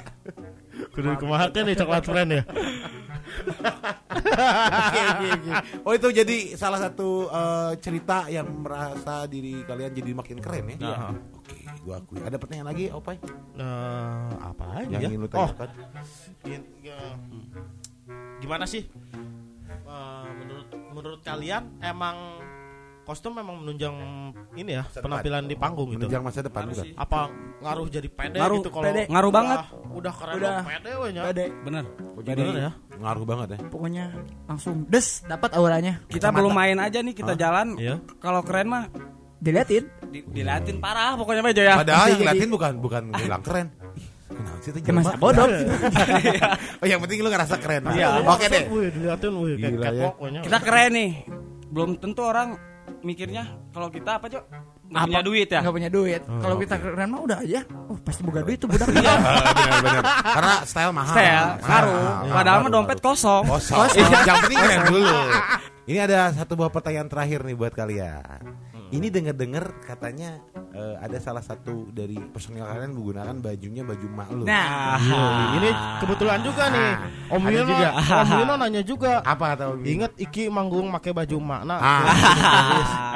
Kudu 0.91 1.09
kemahakan 1.15 1.61
nih 1.63 1.75
coklat 1.75 2.03
friend 2.03 2.29
ya. 2.31 2.43
Oke, 4.11 4.99
oke, 5.01 5.27
oke. 5.31 5.51
Oh 5.81 5.93
itu 5.93 6.07
jadi 6.11 6.37
salah 6.53 6.79
satu 6.79 7.09
eh, 7.27 7.71
cerita 7.77 8.27
yang 8.27 8.47
merasa 8.57 9.23
diri 9.25 9.63
kalian 9.63 9.91
jadi 9.91 10.11
makin 10.11 10.37
keren 10.37 10.65
ya? 10.67 10.77
Iya. 10.81 10.95
Oke, 11.33 11.55
gua 11.81 11.95
akui. 11.97 12.19
Ada 12.19 12.35
pertanyaan 12.35 12.67
lagi, 12.67 12.85
Opai? 12.89 13.17
Nah, 13.55 14.27
apa 14.43 14.63
aja 14.77 14.89
Yang 14.89 15.01
ya? 15.01 15.07
ingin 15.07 15.19
lu 15.19 15.27
Oh, 15.27 15.47
tanyakan? 15.47 15.69
ya, 16.81 16.99
gimana 18.39 18.65
sih? 18.65 18.83
Eh, 19.91 20.27
menurut 20.33 20.67
menurut 20.91 21.21
kalian 21.21 21.63
emang 21.79 22.15
kostum 23.01 23.33
memang 23.33 23.59
menunjang 23.59 23.91
ini 24.55 24.77
ya 24.77 24.83
Masa 24.85 25.03
penampilan 25.03 25.43
di 25.43 25.55
panggung 25.57 25.89
gitu. 25.91 25.99
Menunjang 25.99 26.23
masa 26.23 26.39
depan 26.39 26.63
bukan? 26.63 26.85
sih. 26.85 26.91
Apa 26.95 27.27
ngaruh 27.59 27.87
jadi 27.91 28.07
pede 28.07 28.37
Ngaruh, 28.39 28.57
gitu 28.57 28.69
kalau 28.71 28.85
pede. 28.87 29.03
Ngaruh 29.09 29.27
udah- 29.27 29.35
banget. 29.35 29.59
Udah 29.91 30.13
keren 30.15 30.35
Udah. 30.37 30.51
udah 30.53 30.63
pede 30.63 30.91
we 30.95 31.07
nya. 31.11 31.21
Pede. 31.27 31.45
Bener. 31.61 31.83
Jadi 32.21 32.39
Bener 32.39 32.55
ya. 32.55 32.71
Ngaruh 33.01 33.25
banget 33.25 33.47
ya. 33.49 33.59
pokoknya 33.67 34.05
langsung 34.45 34.75
des 34.85 35.07
dapat 35.25 35.51
auranya 35.57 35.93
kita 36.05 36.29
Kacamata. 36.29 36.37
belum 36.39 36.53
main 36.53 36.77
aja 36.79 36.99
nih 37.01 37.15
kita 37.17 37.33
jalan. 37.35 37.67
Iya. 37.75 37.95
Kalau 38.21 38.41
keren 38.45 38.67
mah 38.69 38.83
diliatin 39.41 39.83
di, 40.13 40.19
diliatin 40.21 40.77
parah 40.77 41.17
pokoknya 41.17 41.41
aja 41.49 41.63
ya. 41.65 41.75
Padahal 41.81 42.07
yang 42.15 42.47
bukan 42.47 42.73
bukan 42.79 43.03
bilang 43.11 43.41
keren. 43.43 43.67
Ya 44.81 44.91
masa 44.93 45.13
jelma? 45.13 45.21
bodoh 45.21 45.47
Oh 46.81 46.85
yang 46.85 46.99
penting 47.01 47.19
lu 47.21 47.29
ngerasa 47.29 47.55
keren. 47.57 47.81
Iya. 47.91 48.21
Oke 48.25 48.45
deh. 48.45 48.63
Wih, 48.67 48.89
diliatin 48.89 49.33
wih 49.35 49.53
kayak 49.57 49.71
Gila 49.73 49.89
ya. 49.93 50.07
Kita 50.41 50.57
keren 50.59 50.91
nih. 50.93 51.11
Belum 51.71 51.89
tentu 51.95 52.21
orang 52.21 52.57
mikirnya 53.01 53.43
kalau 53.71 53.87
kita 53.87 54.19
apa, 54.19 54.27
Cok? 54.27 54.43
Nggak 54.91 55.07
punya 55.07 55.23
duit 55.23 55.47
ya. 55.47 55.59
nggak 55.63 55.75
punya 55.79 55.87
duit 55.87 56.21
kalau 56.27 56.55
kita 56.59 56.75
keren 56.75 57.07
mah 57.15 57.21
udah 57.23 57.37
aja 57.39 57.63
oh 57.87 57.95
pasti 58.03 58.27
buka 58.27 58.43
duit 58.43 58.59
tuh 58.59 58.67
budak 58.67 58.91
Iya. 58.91 59.13
Benar-benar. 59.55 60.03
Karena 60.19 60.55
style 60.67 60.91
mahal. 60.91 61.15
Style, 61.15 61.47
Mahal, 61.47 61.63
ngaruh. 61.63 62.03
Padahal 62.35 62.57
mah 62.59 62.71
dompet 62.75 62.99
kosong. 62.99 63.43
Kosong. 63.47 63.87
Yang 63.95 64.37
penting 64.43 64.59
keren 64.59 64.81
dulu. 64.91 65.15
Ini 65.89 65.99
ada 66.03 66.19
satu 66.35 66.59
buah 66.59 66.67
pertanyaan 66.67 67.07
terakhir 67.07 67.39
nih 67.41 67.55
buat 67.55 67.71
kalian. 67.71 68.43
Ini 68.91 69.07
denger-denger 69.07 69.87
katanya 69.87 70.35
eh, 70.75 70.95
ada 70.99 71.15
salah 71.17 71.39
satu 71.39 71.87
dari 71.89 72.19
personil 72.27 72.67
kalian 72.67 72.91
menggunakan 72.91 73.39
bajunya 73.39 73.87
baju 73.87 74.07
mak 74.11 74.29
lu. 74.35 74.43
nah 74.43 74.99
Iya, 74.99 75.23
ini 75.55 75.69
kebetulan 76.03 76.39
juga 76.43 76.63
nih. 76.67 76.91
Om 77.31 77.41
Ada 77.41 77.51
Wino, 77.55 77.69
juga. 77.71 77.89
Om 78.21 78.29
Wino 78.35 78.53
nanya 78.59 78.81
juga. 78.83 79.13
apa 79.23 79.55
kata 79.55 79.63
Om 79.71 79.79
Wino? 79.79 79.87
Ingat 79.95 80.11
Iki 80.19 80.43
manggung 80.51 80.91
pakai 80.91 81.11
baju 81.15 81.35
makna. 81.39 81.75
Ah. 81.79 82.03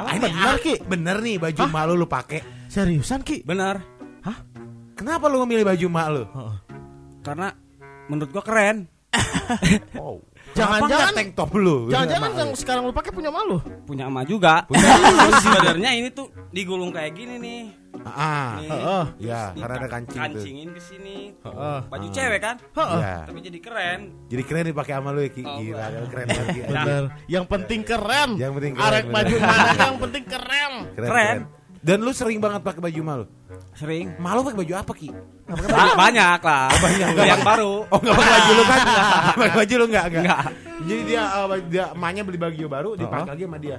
Emang 0.00 0.16
ini 0.16 0.20
benar 0.24 0.54
Ki? 0.58 0.74
Bener 0.80 1.16
nih 1.20 1.36
baju 1.36 1.60
mak 1.68 1.84
lu 1.84 1.94
lu 1.94 2.06
pakai. 2.08 2.40
Seriusan 2.72 3.20
Ki? 3.20 3.44
Bener. 3.44 3.76
Kenapa 4.96 5.28
lu 5.28 5.44
memilih 5.44 5.68
baju 5.68 5.86
mak 5.92 6.06
lu? 6.08 6.22
Karena 7.20 7.52
menurut 8.08 8.32
gua 8.32 8.44
keren. 8.44 8.88
Oh. 9.96 10.20
Jangan-jangan- 10.56 11.14
tank 11.14 11.30
top 11.32 11.50
lu? 11.54 11.76
Jangan-jangan 11.86 12.30
yang 12.34 12.50
sekarang 12.52 12.82
lu 12.82 12.92
pakai 12.92 13.12
punya 13.12 13.28
malu. 13.28 13.60
Punya 13.84 14.08
emak 14.08 14.24
juga. 14.24 14.64
Sebenarnya 15.44 15.90
ini 15.92 16.08
tuh 16.10 16.26
digulung 16.48 16.90
kayak 16.90 17.12
gini 17.12 17.36
nih. 17.36 17.62
Ah. 18.04 18.60
Nih. 18.60 18.68
Heeh. 18.68 19.04
Ya, 19.20 19.42
karena 19.52 19.74
ada 19.74 19.88
kancing 19.88 20.20
tuh. 20.20 20.24
Kancingin 20.28 20.68
ke 20.70 20.80
sini. 20.80 21.16
Heeh. 21.34 21.78
Baju 21.86 22.06
cewek 22.08 22.40
kan? 22.40 22.56
Iya. 22.76 23.16
Tapi 23.24 23.38
jadi 23.42 23.58
keren. 23.58 24.00
Jadi 24.26 24.42
keren 24.42 24.64
dipakai 24.66 24.92
sama 24.94 25.10
lu 25.10 25.20
ya 25.20 25.30
Ki. 25.30 25.42
Oh, 25.42 25.56
Gila, 25.56 25.84
keren 26.06 26.26
banget 26.26 26.48
Ki. 26.48 26.60
Bener. 26.62 27.02
Yang 27.26 27.44
penting 27.46 27.80
keren. 27.82 28.30
Yang 28.36 28.52
penting 28.54 28.72
keren, 28.74 28.88
Arek 28.88 29.04
baju 29.08 29.34
mana 29.38 29.72
yang 29.74 29.98
penting 29.98 30.24
keren. 30.32 30.72
Keren, 30.92 31.08
Keren. 31.08 31.38
Dan 31.86 32.02
lu 32.02 32.10
sering 32.10 32.42
banget 32.42 32.66
pakai 32.66 32.82
baju 32.82 33.00
malu. 33.06 33.24
Sering. 33.78 34.18
Malu 34.18 34.42
pakai 34.42 34.58
baju 34.58 34.74
apa 34.74 34.90
Ki? 34.90 35.06
Ba- 35.46 35.94
banyak 35.94 36.40
lah. 36.42 36.66
banyak. 36.82 37.08
Yang 37.14 37.42
baru. 37.46 37.72
Oh 37.86 37.98
enggak 38.02 38.14
pakai 38.18 38.32
baju 38.34 38.50
lu 38.50 38.64
kan? 38.66 38.78
Pakai 39.38 39.54
baju 39.54 39.74
lu 39.78 39.84
enggak 39.86 40.04
enggak. 40.10 40.22
Enggak. 40.26 40.42
Jadi 40.76 41.02
dia 41.06 41.22
uh, 41.30 41.46
dia 41.70 41.84
emaknya 41.94 42.22
beli 42.26 42.38
baju 42.42 42.64
baru 42.66 42.90
dipakai 42.98 43.30
lagi 43.30 43.44
sama 43.46 43.58
dia. 43.62 43.76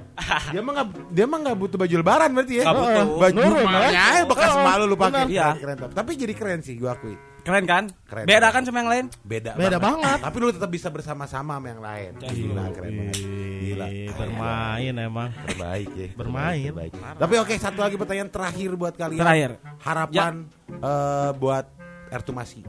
Dia 0.48 0.60
mah 0.64 0.72
enggak 0.72 0.86
dia 1.12 1.24
mah 1.28 1.38
enggak 1.44 1.56
butuh 1.60 1.76
baju 1.76 1.94
lebaran 2.00 2.30
berarti 2.32 2.54
ya. 2.56 2.64
Nggak 2.64 2.76
butuh. 2.80 3.06
Baju 3.20 3.38
emaknya 3.60 3.92
ya. 3.92 4.02
aja 4.08 4.22
bekas 4.24 4.48
Oh, 4.48 4.64
malu 4.64 4.84
lu 4.88 4.96
pakai. 4.96 5.22
Iya. 5.28 5.46
Keren, 5.52 5.60
keren 5.60 5.76
tapi. 5.76 5.92
Tapi 5.92 6.10
jadi 6.16 6.32
keren 6.32 6.60
sih 6.64 6.74
gua 6.80 6.96
akui. 6.96 7.12
Keren 7.48 7.64
kan? 7.64 7.84
Keren. 8.04 8.28
Beda 8.28 8.52
kan 8.52 8.60
sama 8.68 8.84
yang 8.84 8.92
lain? 8.92 9.04
Beda, 9.24 9.56
Beda 9.56 9.80
banget. 9.80 10.20
Tapi 10.20 10.36
lu 10.36 10.52
tetap 10.52 10.68
bisa 10.68 10.92
bersama-sama 10.92 11.56
sama 11.56 11.72
yang 11.72 11.80
lain. 11.80 12.10
Gila, 12.20 12.64
keren 12.76 12.92
banget. 12.92 13.16
Gila. 13.64 13.86
Bermain 14.20 14.94
emang. 15.00 15.32
Terbaik 15.48 15.88
ya. 15.96 16.08
Bermain. 16.12 16.68
Terbaik. 16.68 16.92
Tapi 16.92 17.34
oke, 17.40 17.54
satu 17.56 17.80
lagi 17.80 17.96
pertanyaan 17.96 18.28
terakhir 18.28 18.76
buat 18.76 18.92
kalian. 19.00 19.24
Terakhir. 19.24 19.50
Harapan 19.80 20.44
eh, 20.68 21.30
buat 21.40 21.64
Ertumasi 22.12 22.60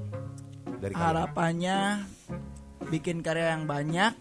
dari 0.80 0.96
kalian. 0.96 1.08
harapannya 1.12 2.08
bikin 2.88 3.20
karya 3.20 3.56
yang 3.56 3.68
banyak 3.68 4.16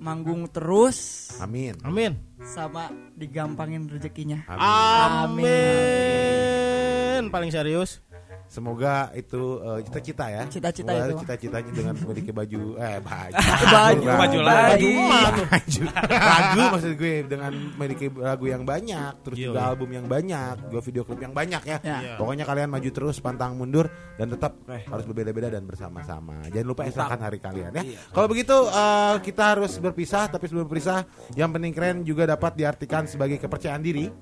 manggung 0.00 0.48
terus 0.48 1.28
Amin. 1.40 1.76
Amin. 1.80 2.16
sama 2.44 2.92
digampangin 3.16 3.88
rezekinya 3.88 4.44
Amin. 4.48 5.44
Amin. 5.44 7.22
Paling 7.32 7.48
serius. 7.48 8.04
Semoga 8.52 9.08
itu 9.16 9.64
eh, 9.64 9.80
cita-cita 9.88 10.28
ya. 10.28 10.44
Cita-cita 10.44 10.92
itu. 10.92 11.24
Cita-citanya 11.24 11.70
dengan 11.72 11.94
memiliki 12.04 12.36
baju 12.36 12.76
eh 12.76 13.00
baju. 13.00 13.32
Baju. 13.72 14.04
Baju 14.04 14.38
lagi. 14.44 14.92
Baju. 14.92 15.82
Lagu 16.12 16.62
maksud 16.76 16.92
gue 17.00 17.14
dengan 17.24 17.52
memiliki 17.80 18.12
lagu 18.12 18.44
yang 18.44 18.68
banyak, 18.68 19.24
terus 19.24 19.40
Yo. 19.40 19.56
juga 19.56 19.72
album 19.72 19.88
yang 19.96 20.04
banyak, 20.04 20.68
juga 20.68 20.80
video 20.84 21.02
klip 21.08 21.24
yang 21.24 21.32
banyak 21.32 21.62
ya. 21.64 21.78
Ya. 21.80 21.98
Iya. 22.04 22.14
Pokoknya 22.20 22.44
kalian 22.44 22.68
maju 22.68 22.90
terus, 22.92 23.16
pantang 23.24 23.56
mundur 23.56 23.88
dan 24.20 24.28
tetap 24.28 24.52
harus 24.68 25.04
berbeda-beda 25.08 25.48
dan 25.48 25.64
bersama-sama. 25.64 26.44
Jangan 26.52 26.68
lupa 26.68 26.84
esrakan 26.84 27.20
hari 27.24 27.40
kalian 27.40 27.72
ya. 27.72 27.82
Kalau 28.12 28.28
begitu 28.28 28.56
eh, 28.68 29.16
kita 29.24 29.56
harus 29.56 29.80
berpisah, 29.80 30.28
tapi 30.28 30.52
sebelum 30.52 30.68
berpisah, 30.68 31.08
yang 31.40 31.48
penting 31.56 31.72
keren 31.72 31.96
juga 32.04 32.28
dapat 32.28 32.52
diartikan 32.52 33.08
sebagai 33.08 33.40
kepercayaan 33.40 33.80
diri. 33.80 34.12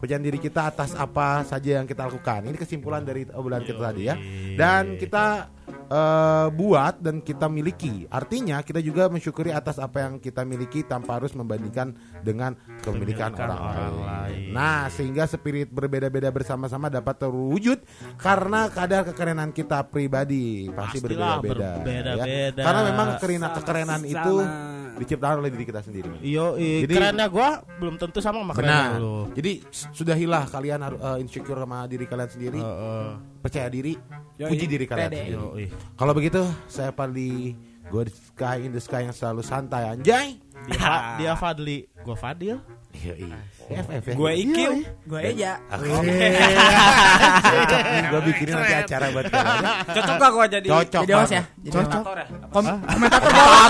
Kepercayaan 0.00 0.24
diri 0.24 0.40
kita 0.40 0.72
atas 0.72 0.96
apa 0.96 1.44
saja 1.44 1.76
yang 1.76 1.84
kita 1.84 2.08
lakukan. 2.08 2.48
Ini 2.48 2.56
kesimpulan 2.56 3.04
dari 3.04 3.28
obrolan 3.36 3.60
kita 3.60 3.84
tadi 3.84 4.08
ya. 4.08 4.16
Dan 4.56 4.96
kita 4.96 5.52
eh, 5.90 6.46
buat 6.54 7.02
dan 7.02 7.18
kita 7.20 7.50
miliki. 7.50 8.06
Artinya 8.06 8.62
kita 8.62 8.78
juga 8.78 9.10
mensyukuri 9.10 9.50
atas 9.50 9.82
apa 9.82 10.06
yang 10.06 10.22
kita 10.22 10.46
miliki 10.46 10.86
tanpa 10.86 11.18
harus 11.18 11.34
membandingkan 11.34 11.92
dengan 12.22 12.54
kepemilikan 12.80 13.34
orang, 13.34 13.58
orang 13.58 13.94
lain. 13.98 14.54
Nah, 14.54 14.86
sehingga 14.88 15.26
spirit 15.26 15.68
berbeda-beda 15.68 16.30
bersama-sama 16.30 16.86
dapat 16.86 17.26
terwujud 17.26 17.82
karena 18.16 18.70
kadar 18.70 19.02
kekerenan 19.10 19.50
kita 19.50 19.82
pribadi 19.90 20.70
pasti 20.70 21.02
berbeda-beda. 21.02 21.70
ya. 22.22 22.24
Karena 22.54 22.80
memang 22.86 23.08
kerina, 23.18 23.50
kekerenan 23.50 24.02
itu 24.06 24.34
diciptakan 25.00 25.40
oleh 25.40 25.50
diri 25.50 25.64
kita 25.64 25.80
sendiri. 25.80 26.20
Iyo, 26.20 26.60
i, 26.60 26.84
Jadi- 26.84 26.92
kerennya 26.92 27.26
gua 27.32 27.64
belum 27.80 27.96
tentu 27.96 28.20
sama 28.20 28.44
sama 28.44 28.52
kerennya. 28.52 29.00
Jadi 29.32 29.52
sudahilah 29.96 30.44
kalian 30.52 30.80
harus 30.84 31.00
eh, 31.00 31.18
insecure 31.24 31.56
sama 31.56 31.88
diri 31.88 32.04
kalian 32.04 32.30
sendiri, 32.30 32.60
Heeh. 32.60 33.08
Percaya 33.40 33.66
diri, 33.72 33.96
Yoi. 34.36 34.48
puji 34.52 34.64
diri 34.68 34.84
kalian 34.84 35.10
Pede. 35.10 35.18
sendiri. 35.24 35.36
Yoi. 35.40 35.66
Kalau 35.96 36.12
begitu, 36.12 36.42
saya 36.68 36.92
Padli 36.92 37.56
Gue 37.90 38.06
di 38.06 38.14
sky 38.14 38.62
in 38.62 38.70
the 38.70 38.78
sky 38.78 39.02
yang 39.02 39.10
selalu 39.10 39.42
santai 39.42 39.82
anjay. 39.90 40.38
Dia, 40.70 41.18
dia 41.18 41.32
Fadli, 41.34 41.90
gua 42.06 42.14
Fadil. 42.14 42.62
Yoi. 42.94 43.34
FF 43.70 44.02
ya. 44.02 44.14
Gue 44.18 44.30
IQ. 44.42 44.58
Gue 45.06 45.20
aja. 45.22 45.52
gue 48.10 48.20
bikinin 48.26 48.52
nanti 48.58 48.74
acara 48.74 49.06
buat 49.14 49.26
kalian. 49.30 49.62
Cocok 49.86 50.14
gak 50.18 50.30
gue 50.30 50.46
jadi 50.58 50.68
Cocok. 50.68 51.02
Jadi 51.06 51.12
host 51.14 51.32
ya. 51.32 51.42
Jadi 51.62 51.74
komentator 51.76 52.16
ya? 52.18 52.26
Kom 52.50 52.64
komentator 52.66 53.30
bola. 53.30 53.66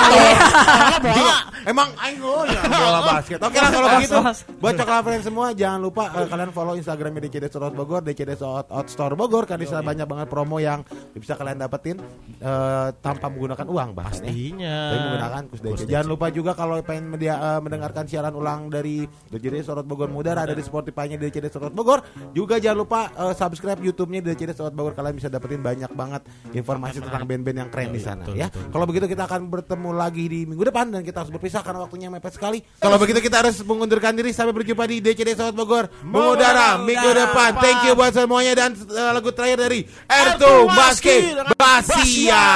Bola. 1.01 1.37
Emang 1.69 1.89
aing 2.01 2.19
ya 2.49 2.61
bola 2.65 3.01
basket. 3.05 3.39
Oke 3.45 3.59
lah 3.61 3.71
kalau 3.71 3.89
begitu. 4.01 4.17
Buat 4.61 4.75
coklat 4.81 5.21
semua 5.21 5.47
jangan 5.53 5.81
lupa 5.85 6.05
eh, 6.17 6.27
kalian 6.27 6.51
follow 6.57 6.75
Instagramnya 6.79 7.21
DCD 7.29 7.45
Store 7.53 7.73
Bogor, 7.75 8.01
DCD 8.01 8.41
Out 8.41 8.73
Out 8.73 8.89
Store 8.89 9.13
Bogor 9.13 9.45
karena 9.45 9.61
bisa 9.61 9.77
banyak 9.85 10.07
banget 10.09 10.27
promo 10.33 10.57
yang 10.57 10.81
bisa 11.13 11.37
kalian 11.37 11.61
dapetin 11.61 12.01
eh, 12.41 12.89
tanpa 13.05 13.29
menggunakan 13.29 13.67
uang 13.69 13.89
ya. 13.93 13.97
Pastinya. 14.01 14.77
Tapi 14.89 14.97
menggunakan 15.05 15.43
Kus. 15.51 15.61
Jangan 15.85 16.07
lupa 16.09 16.27
juga 16.33 16.53
kalau 16.57 16.79
pengen 16.81 17.13
media, 17.13 17.35
eh, 17.37 17.61
mendengarkan 17.61 18.05
siaran 18.09 18.33
ulang 18.33 18.73
dari 18.73 19.05
DCD 19.29 19.61
Sorot 19.61 19.90
Bogor 19.91 20.07
Muda 20.07 20.39
ada 20.39 20.55
di 20.55 20.63
Spotify-nya 20.63 21.19
DCD 21.19 21.51
Sorot 21.51 21.75
Bogor. 21.75 22.07
Juga 22.31 22.63
jangan 22.63 22.87
lupa 22.87 23.11
eh, 23.11 23.35
subscribe 23.35 23.83
YouTube-nya 23.83 24.23
DCD 24.23 24.55
Sorot 24.55 24.71
Bogor 24.71 24.95
kalian 24.95 25.19
bisa 25.19 25.27
dapetin 25.27 25.59
banyak 25.59 25.91
banget 25.91 26.23
informasi 26.55 27.03
tentang 27.05 27.27
band-band 27.27 27.59
yang 27.67 27.71
keren 27.75 27.91
di 27.91 27.99
sana 27.99 28.23
betul, 28.23 28.39
ya. 28.39 28.47
Kalau 28.49 28.85
begitu 28.87 29.11
kita 29.11 29.27
akan 29.27 29.41
bertemu 29.51 29.91
lagi 29.91 30.25
di 30.31 30.41
minggu 30.47 30.63
depan 30.71 30.95
dan 30.95 31.03
kita 31.03 31.27
harus 31.27 31.33
berpisah 31.35 31.67
karena 31.67 31.83
waktunya 31.83 32.07
mepet 32.07 32.39
sekali. 32.39 32.63
Kalau 32.79 32.97
begitu 33.03 33.19
kita 33.19 33.43
harus 33.43 33.59
mengundurkan 33.67 34.15
diri 34.15 34.31
sampai 34.31 34.55
berjumpa 34.55 34.87
di 34.87 35.03
DCD 35.03 35.35
Sorot 35.35 35.57
Bogor 35.59 35.91
mengudara 36.07 36.79
minggu 36.79 37.11
depan. 37.11 37.59
Thank 37.59 37.91
you 37.91 37.99
buat 37.99 38.15
semuanya 38.15 38.55
dan 38.55 38.71
eh, 38.79 39.11
lagu 39.11 39.35
terakhir 39.35 39.59
dari 39.67 39.81
Ertu 40.07 40.71
Maski 40.71 41.35
Basia. 41.59 42.47